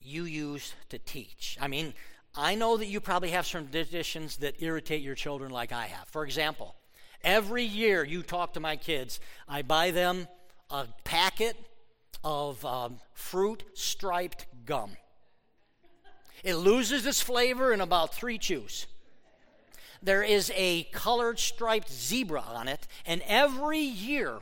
you 0.00 0.24
use 0.24 0.74
to 0.90 0.98
teach? 0.98 1.56
I 1.60 1.68
mean, 1.68 1.94
I 2.34 2.54
know 2.54 2.76
that 2.76 2.86
you 2.86 3.00
probably 3.00 3.30
have 3.30 3.46
some 3.46 3.68
traditions 3.68 4.38
that 4.38 4.62
irritate 4.62 5.02
your 5.02 5.14
children 5.14 5.50
like 5.50 5.72
I 5.72 5.86
have. 5.86 6.08
For 6.08 6.24
example, 6.24 6.74
every 7.24 7.64
year 7.64 8.04
you 8.04 8.22
talk 8.22 8.54
to 8.54 8.60
my 8.60 8.76
kids, 8.76 9.20
I 9.48 9.62
buy 9.62 9.90
them 9.90 10.28
a 10.70 10.86
packet 11.04 11.56
of 12.22 12.64
um, 12.64 12.98
fruit 13.12 13.64
striped 13.74 14.46
gum. 14.64 14.92
It 16.42 16.56
loses 16.56 17.06
its 17.06 17.20
flavor 17.20 17.72
in 17.72 17.80
about 17.80 18.14
three 18.14 18.38
chews. 18.38 18.86
There 20.02 20.22
is 20.22 20.52
a 20.54 20.84
colored 20.92 21.38
striped 21.38 21.90
zebra 21.90 22.42
on 22.42 22.68
it, 22.68 22.86
and 23.06 23.22
every 23.26 23.78
year 23.80 24.40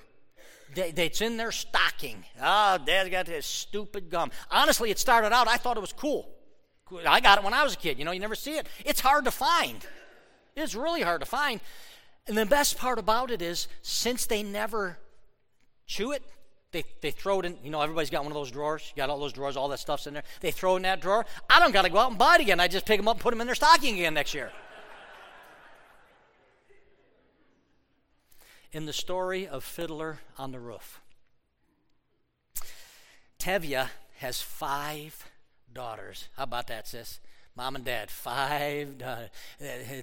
it's 0.75 1.21
in 1.21 1.37
their 1.37 1.53
stocking. 1.53 2.25
Ah, 2.41 2.79
oh, 2.81 2.85
Dad's 2.85 3.11
got 3.11 3.27
this 3.27 3.47
stupid 3.47 4.11
gum. 4.11 4.33
Honestly, 4.51 4.91
it 4.91 4.99
started 4.99 5.33
out, 5.33 5.47
I 5.47 5.57
thought 5.57 5.77
it 5.77 5.81
was 5.81 5.93
cool. 5.93 6.29
I 7.07 7.21
got 7.21 7.39
it 7.39 7.45
when 7.45 7.55
I 7.55 7.63
was 7.63 7.75
a 7.75 7.77
kid. 7.77 7.99
You 7.99 8.05
know, 8.05 8.11
you 8.11 8.21
never 8.21 8.35
see 8.35 8.57
it. 8.57 8.67
It's 8.85 9.01
hard 9.01 9.25
to 9.25 9.31
find. 9.31 9.87
It's 10.57 10.75
really 10.75 11.03
hard 11.03 11.21
to 11.21 11.27
find. 11.27 11.61
And 12.27 12.37
the 12.37 12.47
best 12.47 12.79
part 12.79 12.99
about 12.99 13.31
it 13.31 13.43
is, 13.43 13.69
since 13.83 14.27
they 14.27 14.43
never 14.43 14.99
chew 15.87 16.13
it, 16.13 16.23
they, 16.71 16.85
they 17.01 17.11
throw 17.11 17.41
it 17.41 17.47
in, 17.47 17.59
you 17.63 17.71
know, 17.71 17.83
everybody's 17.83 18.11
got 18.11 18.23
one 18.23 18.33
of 18.33 18.37
those 18.37 18.51
drawers. 18.51 18.91
You 18.95 19.01
got 19.01 19.11
all 19.11 19.19
those 19.19 19.33
drawers, 19.33 19.57
all 19.57 19.69
that 19.69 19.79
stuff's 19.79 20.07
in 20.07 20.15
there. 20.15 20.23
They 20.41 20.51
throw 20.51 20.77
in 20.77 20.83
that 20.83 21.01
drawer. 21.01 21.27
I 21.51 21.61
don't 21.61 21.73
got 21.73 21.83
to 21.83 21.91
go 21.91 21.99
out 21.99 22.11
and 22.11 22.19
buy 22.19 22.37
it 22.37 22.41
again. 22.41 22.61
I 22.61 22.69
just 22.69 22.87
pick 22.87 22.99
them 22.99 23.09
up 23.09 23.17
and 23.17 23.23
put 23.23 23.31
them 23.33 23.41
in 23.41 23.47
their 23.47 23.55
stocking 23.55 23.95
again 23.95 24.15
next 24.15 24.35
year. 24.35 24.51
in 28.73 28.87
the 28.87 28.93
story 28.93 29.47
of 29.47 29.63
Fiddler 29.63 30.21
on 30.39 30.51
the 30.53 30.59
Roof, 30.59 31.01
Tevye 33.39 33.89
has 34.19 34.41
five 34.41 35.29
daughters. 35.73 36.29
How 36.37 36.45
about 36.45 36.69
that, 36.69 36.89
sis? 36.89 37.21
Mom 37.55 37.77
and 37.77 37.85
dad, 37.85 38.11
five 38.11 38.99
daughters. 38.99 39.31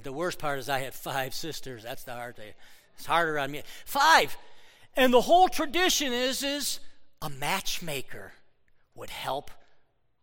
The 0.04 0.14
worst 0.14 0.38
part 0.38 0.60
is 0.60 0.70
I 0.70 0.80
had 0.80 0.94
five 0.94 1.34
sisters. 1.34 1.84
That's 1.84 2.04
the 2.04 2.14
hard 2.14 2.36
thing. 2.36 2.54
It's 2.96 3.06
harder 3.06 3.40
on 3.40 3.52
me. 3.52 3.64
Five. 3.86 4.38
And 4.96 5.14
the 5.14 5.22
whole 5.22 5.48
tradition 5.48 6.14
is 6.14 6.44
is 6.44 6.80
a 7.22 7.30
matchmaker 7.30 8.34
would 8.96 9.10
help 9.10 9.52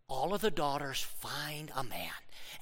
all 0.07 0.33
of 0.33 0.41
the 0.41 0.51
daughters 0.51 1.01
find 1.01 1.71
a 1.75 1.83
man. 1.83 2.11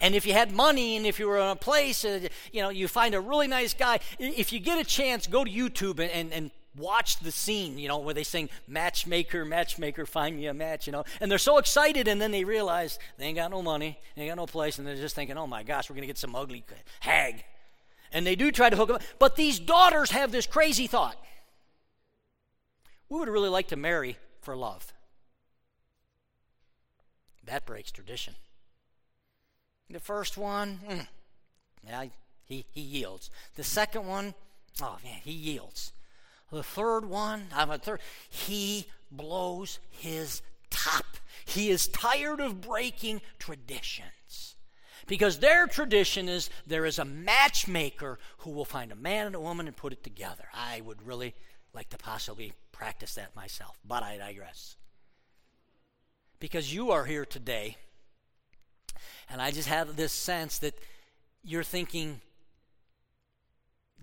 And 0.01 0.15
if 0.15 0.25
you 0.25 0.34
had 0.34 0.51
money 0.51 0.97
and 0.97 1.06
if 1.06 1.19
you 1.19 1.28
were 1.28 1.38
in 1.38 1.49
a 1.49 1.56
place, 1.56 2.04
uh, 2.04 2.28
you 2.51 2.62
know, 2.62 2.69
you 2.69 2.88
find 2.88 3.13
a 3.13 3.21
really 3.21 3.47
nice 3.47 3.73
guy, 3.73 3.99
if 4.19 4.51
you 4.51 4.60
get 4.60 4.80
a 4.80 4.84
chance, 4.84 5.28
go 5.28 5.43
to 5.43 5.51
YouTube 5.51 5.99
and, 5.99 6.12
and, 6.12 6.34
and 6.34 6.51
watch 6.78 7.20
the 7.20 7.32
scene, 7.32 7.78
you 7.78 7.88
know, 7.88 8.00
where 8.00 8.14
they 8.14 8.24
sing 8.24 8.50
matchmaker, 8.68 9.46
matchmaker, 9.46 10.06
find 10.06 10.38
me 10.38 10.48
a 10.48 10.54
match, 10.54 10.88
you 10.88 10.94
know. 10.94 11.04
And 11.22 11.32
they're 11.32 11.38
so 11.38 11.58
excited 11.58 12.08
and 12.08 12.22
then 12.22 12.32
they 12.32 12.44
realize 12.44 13.00
they 13.18 13.26
ain't 13.26 13.38
got 13.38 13.52
no 13.52 13.62
money, 13.62 14.00
they 14.16 14.24
ain't 14.24 14.32
got 14.32 14.38
no 14.38 14.46
place, 14.46 14.78
and 14.78 14.88
they're 14.88 14.96
just 14.96 15.16
thinking, 15.16 15.38
oh 15.38 15.48
my 15.48 15.64
gosh, 15.64 15.90
we're 15.90 15.96
going 15.96 16.04
to 16.04 16.08
get 16.08 16.18
some 16.18 16.36
ugly 16.36 16.64
hag. 17.00 17.44
And 18.12 18.26
they 18.26 18.36
do 18.36 18.52
try 18.52 18.70
to 18.70 18.76
hook 18.76 18.90
up. 18.90 19.02
But 19.20 19.36
these 19.36 19.60
daughters 19.60 20.12
have 20.12 20.32
this 20.32 20.48
crazy 20.48 20.88
thought 20.88 21.18
we 23.10 23.20
would 23.20 23.30
really 23.30 23.50
like 23.50 23.68
to 23.68 23.76
marry 23.76 24.18
for 24.42 24.56
love. 24.56 24.94
That 27.46 27.66
breaks 27.66 27.92
tradition. 27.92 28.36
The 29.90 30.00
first 30.00 30.38
one, 30.38 30.80
mm, 30.90 31.08
yeah, 31.86 32.06
he, 32.46 32.66
he 32.72 32.82
yields. 32.82 33.30
The 33.56 33.64
second 33.64 34.08
one, 34.08 34.34
oh 34.82 34.98
man, 35.04 35.20
he 35.24 35.32
yields. 35.32 35.94
The 36.51 36.63
third 36.63 37.05
one, 37.05 37.47
I'm 37.53 37.71
a 37.71 37.77
third, 37.77 38.01
he 38.29 38.86
blows 39.12 39.79
his 39.89 40.41
top. 40.69 41.05
He 41.45 41.69
is 41.69 41.88
tired 41.88 42.39
of 42.39 42.62
breaking 42.62 43.21
traditions. 43.39 44.55
Because 45.08 45.39
their 45.39 45.67
tradition 45.67 46.27
is 46.27 46.49
there 46.65 46.86
is 46.86 46.97
a 46.97 47.05
matchmaker 47.05 48.17
who 48.39 48.51
will 48.51 48.65
find 48.65 48.91
a 48.91 48.95
man 48.95 49.27
and 49.27 49.36
a 49.36 49.39
woman 49.39 49.67
and 49.67 49.75
put 49.75 49.93
it 49.93 50.03
together. 50.03 50.45
I 50.53 50.81
would 50.81 51.05
really 51.05 51.36
like 51.73 51.89
to 51.89 51.97
possibly 51.97 52.53
practice 52.71 53.15
that 53.15 53.36
myself, 53.36 53.77
but 53.86 54.01
I 54.01 54.17
digress. 54.17 54.77
Because 56.39 56.73
you 56.73 56.91
are 56.91 57.05
here 57.05 57.25
today, 57.25 57.77
and 59.29 59.41
I 59.41 59.51
just 59.51 59.67
have 59.67 59.95
this 59.95 60.12
sense 60.12 60.58
that 60.60 60.73
you're 61.43 61.63
thinking 61.63 62.21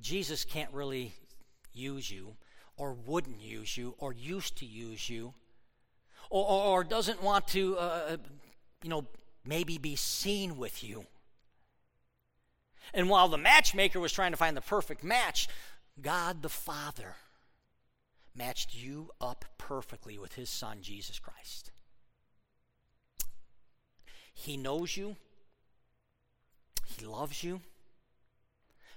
Jesus 0.01 0.45
can't 0.45 0.73
really 0.73 1.15
use 1.73 2.11
you, 2.11 2.37
or 2.77 2.93
wouldn't 2.93 3.41
use 3.41 3.77
you, 3.77 3.95
or 3.99 4.13
used 4.13 4.57
to 4.59 4.67
use 4.67 5.09
you, 5.11 5.35
or, 6.31 6.47
or, 6.47 6.65
or 6.65 6.85
doesn't 6.85 7.23
want 7.23 7.49
to, 7.49 7.77
uh, 7.79 8.17
you 8.83 8.91
know, 8.91 9.07
maybe 9.45 9.79
be 9.79 9.97
seen 9.97 10.57
with 10.57 10.83
you. 10.83 11.07
And 12.95 13.09
while 13.09 13.29
the 13.29 13.39
matchmaker 13.39 14.01
was 14.01 14.13
trying 14.13 14.33
to 14.33 14.37
find 14.37 14.57
the 14.57 14.61
perfect 14.61 15.03
match, 15.03 15.49
God 16.01 16.43
the 16.43 16.49
Father 16.49 17.17
matched 18.35 18.75
you 18.75 19.11
up 19.21 19.45
perfectly 19.59 20.19
with 20.19 20.35
his 20.35 20.51
son, 20.51 20.79
Jesus 20.81 21.19
Christ. 21.19 21.71
He 24.33 24.57
knows 24.57 24.97
you, 24.97 25.17
he 26.97 27.07
loves 27.07 27.45
you. 27.45 27.61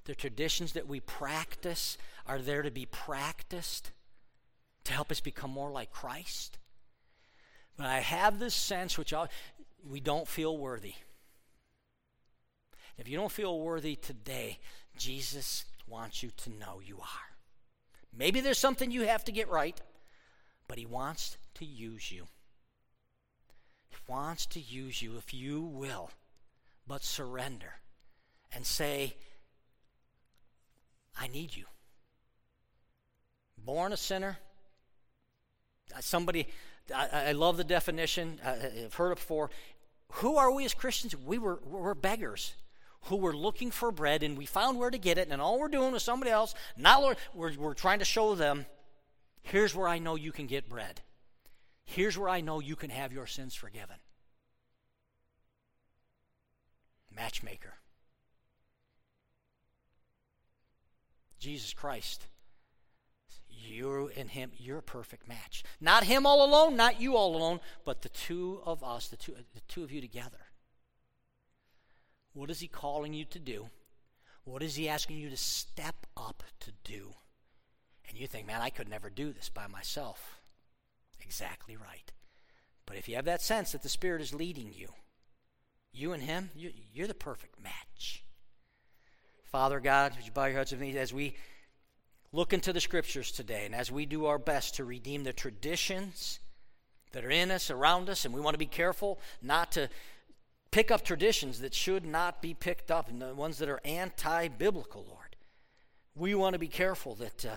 The 0.06 0.16
traditions 0.16 0.74
that 0.74 0.88
we 0.88 1.00
practice 1.00 1.98
are 2.28 2.40
there 2.40 2.62
to 2.62 2.72
be 2.72 2.86
practiced 2.86 3.92
to 4.86 4.94
help 4.94 5.12
us 5.12 5.20
become 5.20 5.52
more 5.52 5.72
like 5.72 5.92
Christ. 5.92 6.58
But 7.78 7.88
I 7.88 8.00
have 8.00 8.40
this 8.40 8.56
sense, 8.56 8.98
which 8.98 9.14
I'll, 9.14 9.28
we 9.88 10.00
don't 10.00 10.28
feel 10.28 10.58
worthy. 10.58 10.94
If 12.98 13.10
you 13.10 13.18
don't 13.18 13.32
feel 13.32 13.60
worthy 13.60 13.96
today, 13.96 14.60
Jesus 14.98 15.66
wants 15.88 16.24
you 16.24 16.32
to 16.38 16.50
know 16.50 16.80
you 16.86 16.98
are. 16.98 17.36
Maybe 18.18 18.40
there's 18.40 18.60
something 18.60 18.92
you 18.92 19.02
have 19.02 19.26
to 19.26 19.32
get 19.32 19.50
right, 19.50 19.80
but 20.68 20.78
He 20.78 20.86
wants 20.86 21.38
to 21.56 21.66
use 21.66 22.12
you. 22.12 22.28
He 23.90 23.98
wants 24.08 24.46
to 24.48 24.60
use 24.60 25.02
you 25.02 25.18
if 25.18 25.34
you 25.34 25.62
will, 25.62 26.12
but 26.88 27.04
surrender 27.04 27.74
and 28.54 28.66
say, 28.66 29.16
I 31.18 31.28
need 31.28 31.56
you. 31.56 31.66
Born 33.58 33.94
a 33.94 33.98
sinner. 33.98 34.38
Uh, 35.96 36.02
somebody, 36.02 36.48
I, 36.94 37.30
I 37.30 37.32
love 37.32 37.58
the 37.58 37.64
definition. 37.64 38.40
I've 38.46 38.94
heard 38.94 39.12
it 39.12 39.16
before. 39.16 39.50
Who 40.14 40.38
are 40.38 40.52
we 40.52 40.66
as 40.66 40.74
Christians? 40.74 41.16
We 41.16 41.38
were, 41.38 41.60
we're 41.66 41.94
beggars 41.94 42.54
who 43.06 43.18
were 43.18 43.36
looking 43.36 43.72
for 43.72 43.92
bread 43.92 44.24
and 44.24 44.38
we 44.38 44.46
found 44.46 44.78
where 44.78 44.90
to 44.90 44.98
get 44.98 45.18
it, 45.18 45.30
and 45.30 45.42
all 45.42 45.60
we're 45.60 45.68
doing 45.68 45.94
is 45.96 46.04
somebody 46.04 46.32
else, 46.32 46.56
not 46.76 47.02
Lord, 47.02 47.18
we're, 47.34 47.54
we're 47.58 47.74
trying 47.74 48.00
to 48.00 48.06
show 48.06 48.36
them 48.36 48.66
here's 49.44 49.76
where 49.76 49.88
I 49.88 50.00
know 50.00 50.16
you 50.16 50.32
can 50.32 50.48
get 50.48 50.70
bread. 50.70 51.02
Here's 51.84 52.18
where 52.18 52.30
I 52.30 52.42
know 52.42 52.60
you 52.60 52.76
can 52.76 52.90
have 52.90 53.14
your 53.14 53.28
sins 53.28 53.54
forgiven. 53.54 53.98
Matchmaker. 57.16 57.74
Jesus 61.46 61.74
Christ. 61.74 62.28
You 63.48 64.12
and 64.18 64.30
him, 64.30 64.52
you're 64.58 64.80
a 64.80 64.84
perfect 64.84 65.28
match. 65.28 65.64
Not 65.80 66.04
him 66.04 66.26
all 66.26 66.46
alone, 66.46 66.76
not 66.76 67.00
you 67.00 67.16
all 67.16 67.36
alone, 67.36 67.60
but 67.86 68.02
the 68.02 68.10
two 68.10 68.60
of 68.66 68.84
us, 68.84 69.08
the 69.08 69.16
two, 69.16 69.36
the 69.54 69.62
two 69.68 69.84
of 69.84 69.92
you 69.92 70.02
together. 70.02 70.46
What 72.36 72.52
is 72.52 72.60
He 72.60 72.68
calling 72.68 73.14
you 73.14 73.24
to 73.26 73.40
do? 73.40 73.70
What 74.44 74.62
is 74.62 74.76
He 74.76 74.90
asking 74.90 75.18
you 75.18 75.30
to 75.30 75.38
step 75.38 76.06
up 76.18 76.44
to 76.60 76.72
do? 76.84 77.14
And 78.10 78.18
you 78.18 78.28
think, 78.28 78.46
man, 78.46 78.62
I 78.62 78.70
could 78.70 78.90
never 78.90 79.10
do 79.10 79.32
this 79.32 79.50
by 79.50 79.68
myself. 79.68 80.42
Exactly 81.24 81.78
right. 81.78 82.12
But 82.86 82.98
if 82.98 83.08
you 83.08 83.16
have 83.16 83.26
that 83.26 83.42
sense 83.42 83.72
that 83.72 83.84
the 83.84 83.90
Spirit 83.90 84.22
is 84.22 84.34
leading 84.34 84.74
you, 84.74 84.90
you 85.94 86.12
and 86.12 86.22
Him, 86.22 86.52
you, 86.54 86.72
are 87.02 87.08
the 87.08 87.14
perfect 87.14 87.64
match. 87.64 88.25
Father 89.56 89.80
God, 89.80 90.14
would 90.18 90.26
you 90.26 90.34
bow 90.34 90.48
your 90.48 90.58
heads 90.58 90.72
with 90.72 90.82
me 90.82 90.98
as 90.98 91.14
we 91.14 91.34
look 92.34 92.52
into 92.52 92.74
the 92.74 92.82
Scriptures 92.82 93.32
today 93.32 93.66
and 93.66 93.74
as 93.74 93.90
we 93.90 94.06
do 94.06 94.26
our 94.26 94.38
best 94.38 94.76
to 94.76 94.84
redeem 94.84 95.24
the 95.24 95.32
traditions 95.32 96.42
that 97.14 97.24
are 97.24 97.30
in 97.30 97.52
us, 97.52 97.72
around 97.72 98.10
us, 98.10 98.26
and 98.26 98.34
we 98.34 98.42
want 98.42 98.54
to 98.54 98.60
be 98.60 98.66
careful 98.66 99.18
not 99.42 99.72
to 99.72 99.88
pick 100.72 100.92
up 100.92 101.06
traditions 101.06 101.62
that 101.62 101.74
should 101.74 102.06
not 102.06 102.42
be 102.42 102.54
picked 102.54 102.92
up 102.92 103.08
and 103.08 103.22
the 103.22 103.34
ones 103.34 103.58
that 103.60 103.70
are 103.70 103.80
anti 103.86 104.50
biblical, 104.50 105.06
Lord. 105.08 105.38
We 106.16 106.36
want 106.36 106.52
to 106.52 106.60
be 106.60 106.68
careful 106.68 107.16
that 107.16 107.46
uh, 107.46 107.56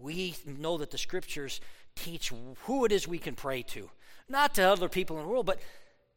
we 0.00 0.34
know 0.44 0.76
that 0.78 0.90
the 0.90 0.98
scriptures 0.98 1.60
teach 1.94 2.32
who 2.62 2.84
it 2.84 2.90
is 2.90 3.06
we 3.06 3.18
can 3.18 3.36
pray 3.36 3.62
to, 3.62 3.88
not 4.28 4.56
to 4.56 4.62
other 4.64 4.88
people 4.88 5.18
in 5.18 5.22
the 5.22 5.28
world, 5.28 5.46
but 5.46 5.60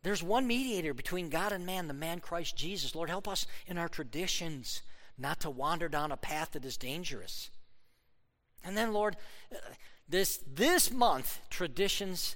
there's 0.02 0.24
one 0.24 0.48
mediator 0.48 0.96
between 0.96 1.30
God 1.30 1.52
and 1.52 1.64
man, 1.64 1.88
the 1.88 1.94
man 1.94 2.22
Christ 2.22 2.58
Jesus. 2.58 2.96
Lord, 2.96 3.12
help 3.12 3.28
us 3.28 3.46
in 3.68 3.78
our 3.78 3.88
traditions 3.88 4.82
not 5.22 5.40
to 5.42 5.50
wander 5.50 5.88
down 5.88 6.12
a 6.12 6.18
path 6.18 6.52
that 6.52 6.66
is 6.66 6.78
dangerous. 6.78 7.50
And 8.64 8.76
then, 8.76 8.94
Lord, 8.94 9.18
uh, 9.54 9.58
this, 10.08 10.40
this 10.52 10.92
month, 10.92 11.40
traditions, 11.50 12.36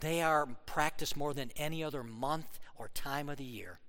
they 0.00 0.22
are 0.22 0.46
practiced 0.66 1.16
more 1.16 1.34
than 1.34 1.50
any 1.56 1.84
other 1.84 2.02
month 2.02 2.58
or 2.76 2.88
time 2.88 3.28
of 3.28 3.36
the 3.36 3.44
year. 3.44 3.80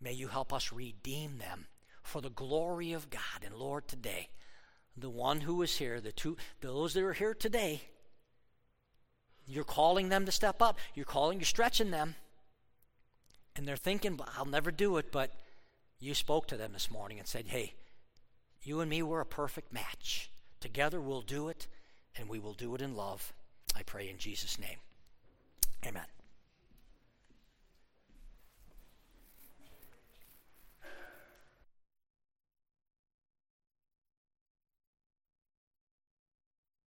May 0.00 0.12
you 0.12 0.28
help 0.28 0.52
us 0.52 0.72
redeem 0.72 1.38
them 1.38 1.66
for 2.02 2.20
the 2.20 2.30
glory 2.30 2.92
of 2.92 3.10
God. 3.10 3.42
And 3.44 3.54
Lord, 3.54 3.88
today, 3.88 4.28
the 4.96 5.10
one 5.10 5.40
who 5.40 5.62
is 5.62 5.76
here, 5.78 6.00
the 6.00 6.12
two, 6.12 6.36
those 6.60 6.94
that 6.94 7.02
are 7.02 7.12
here 7.14 7.34
today, 7.34 7.82
you're 9.46 9.64
calling 9.64 10.08
them 10.08 10.26
to 10.26 10.32
step 10.32 10.62
up. 10.62 10.78
You're 10.94 11.04
calling, 11.04 11.38
you're 11.38 11.46
stretching 11.46 11.90
them. 11.90 12.14
And 13.56 13.66
they're 13.66 13.76
thinking, 13.76 14.18
I'll 14.36 14.44
never 14.44 14.70
do 14.70 14.96
it, 14.96 15.12
but 15.12 15.32
you 15.98 16.14
spoke 16.14 16.46
to 16.48 16.56
them 16.56 16.72
this 16.72 16.90
morning 16.90 17.18
and 17.18 17.26
said, 17.26 17.46
hey, 17.48 17.74
you 18.62 18.80
and 18.80 18.90
me, 18.90 19.02
we're 19.02 19.20
a 19.20 19.26
perfect 19.26 19.72
match. 19.72 20.30
Together 20.60 21.00
we'll 21.00 21.22
do 21.22 21.48
it, 21.48 21.66
and 22.16 22.28
we 22.28 22.38
will 22.38 22.54
do 22.54 22.74
it 22.74 22.80
in 22.80 22.96
love. 22.96 23.32
I 23.76 23.82
pray 23.82 24.08
in 24.08 24.18
Jesus' 24.18 24.58
name. 24.58 24.78
Amen. 25.86 26.06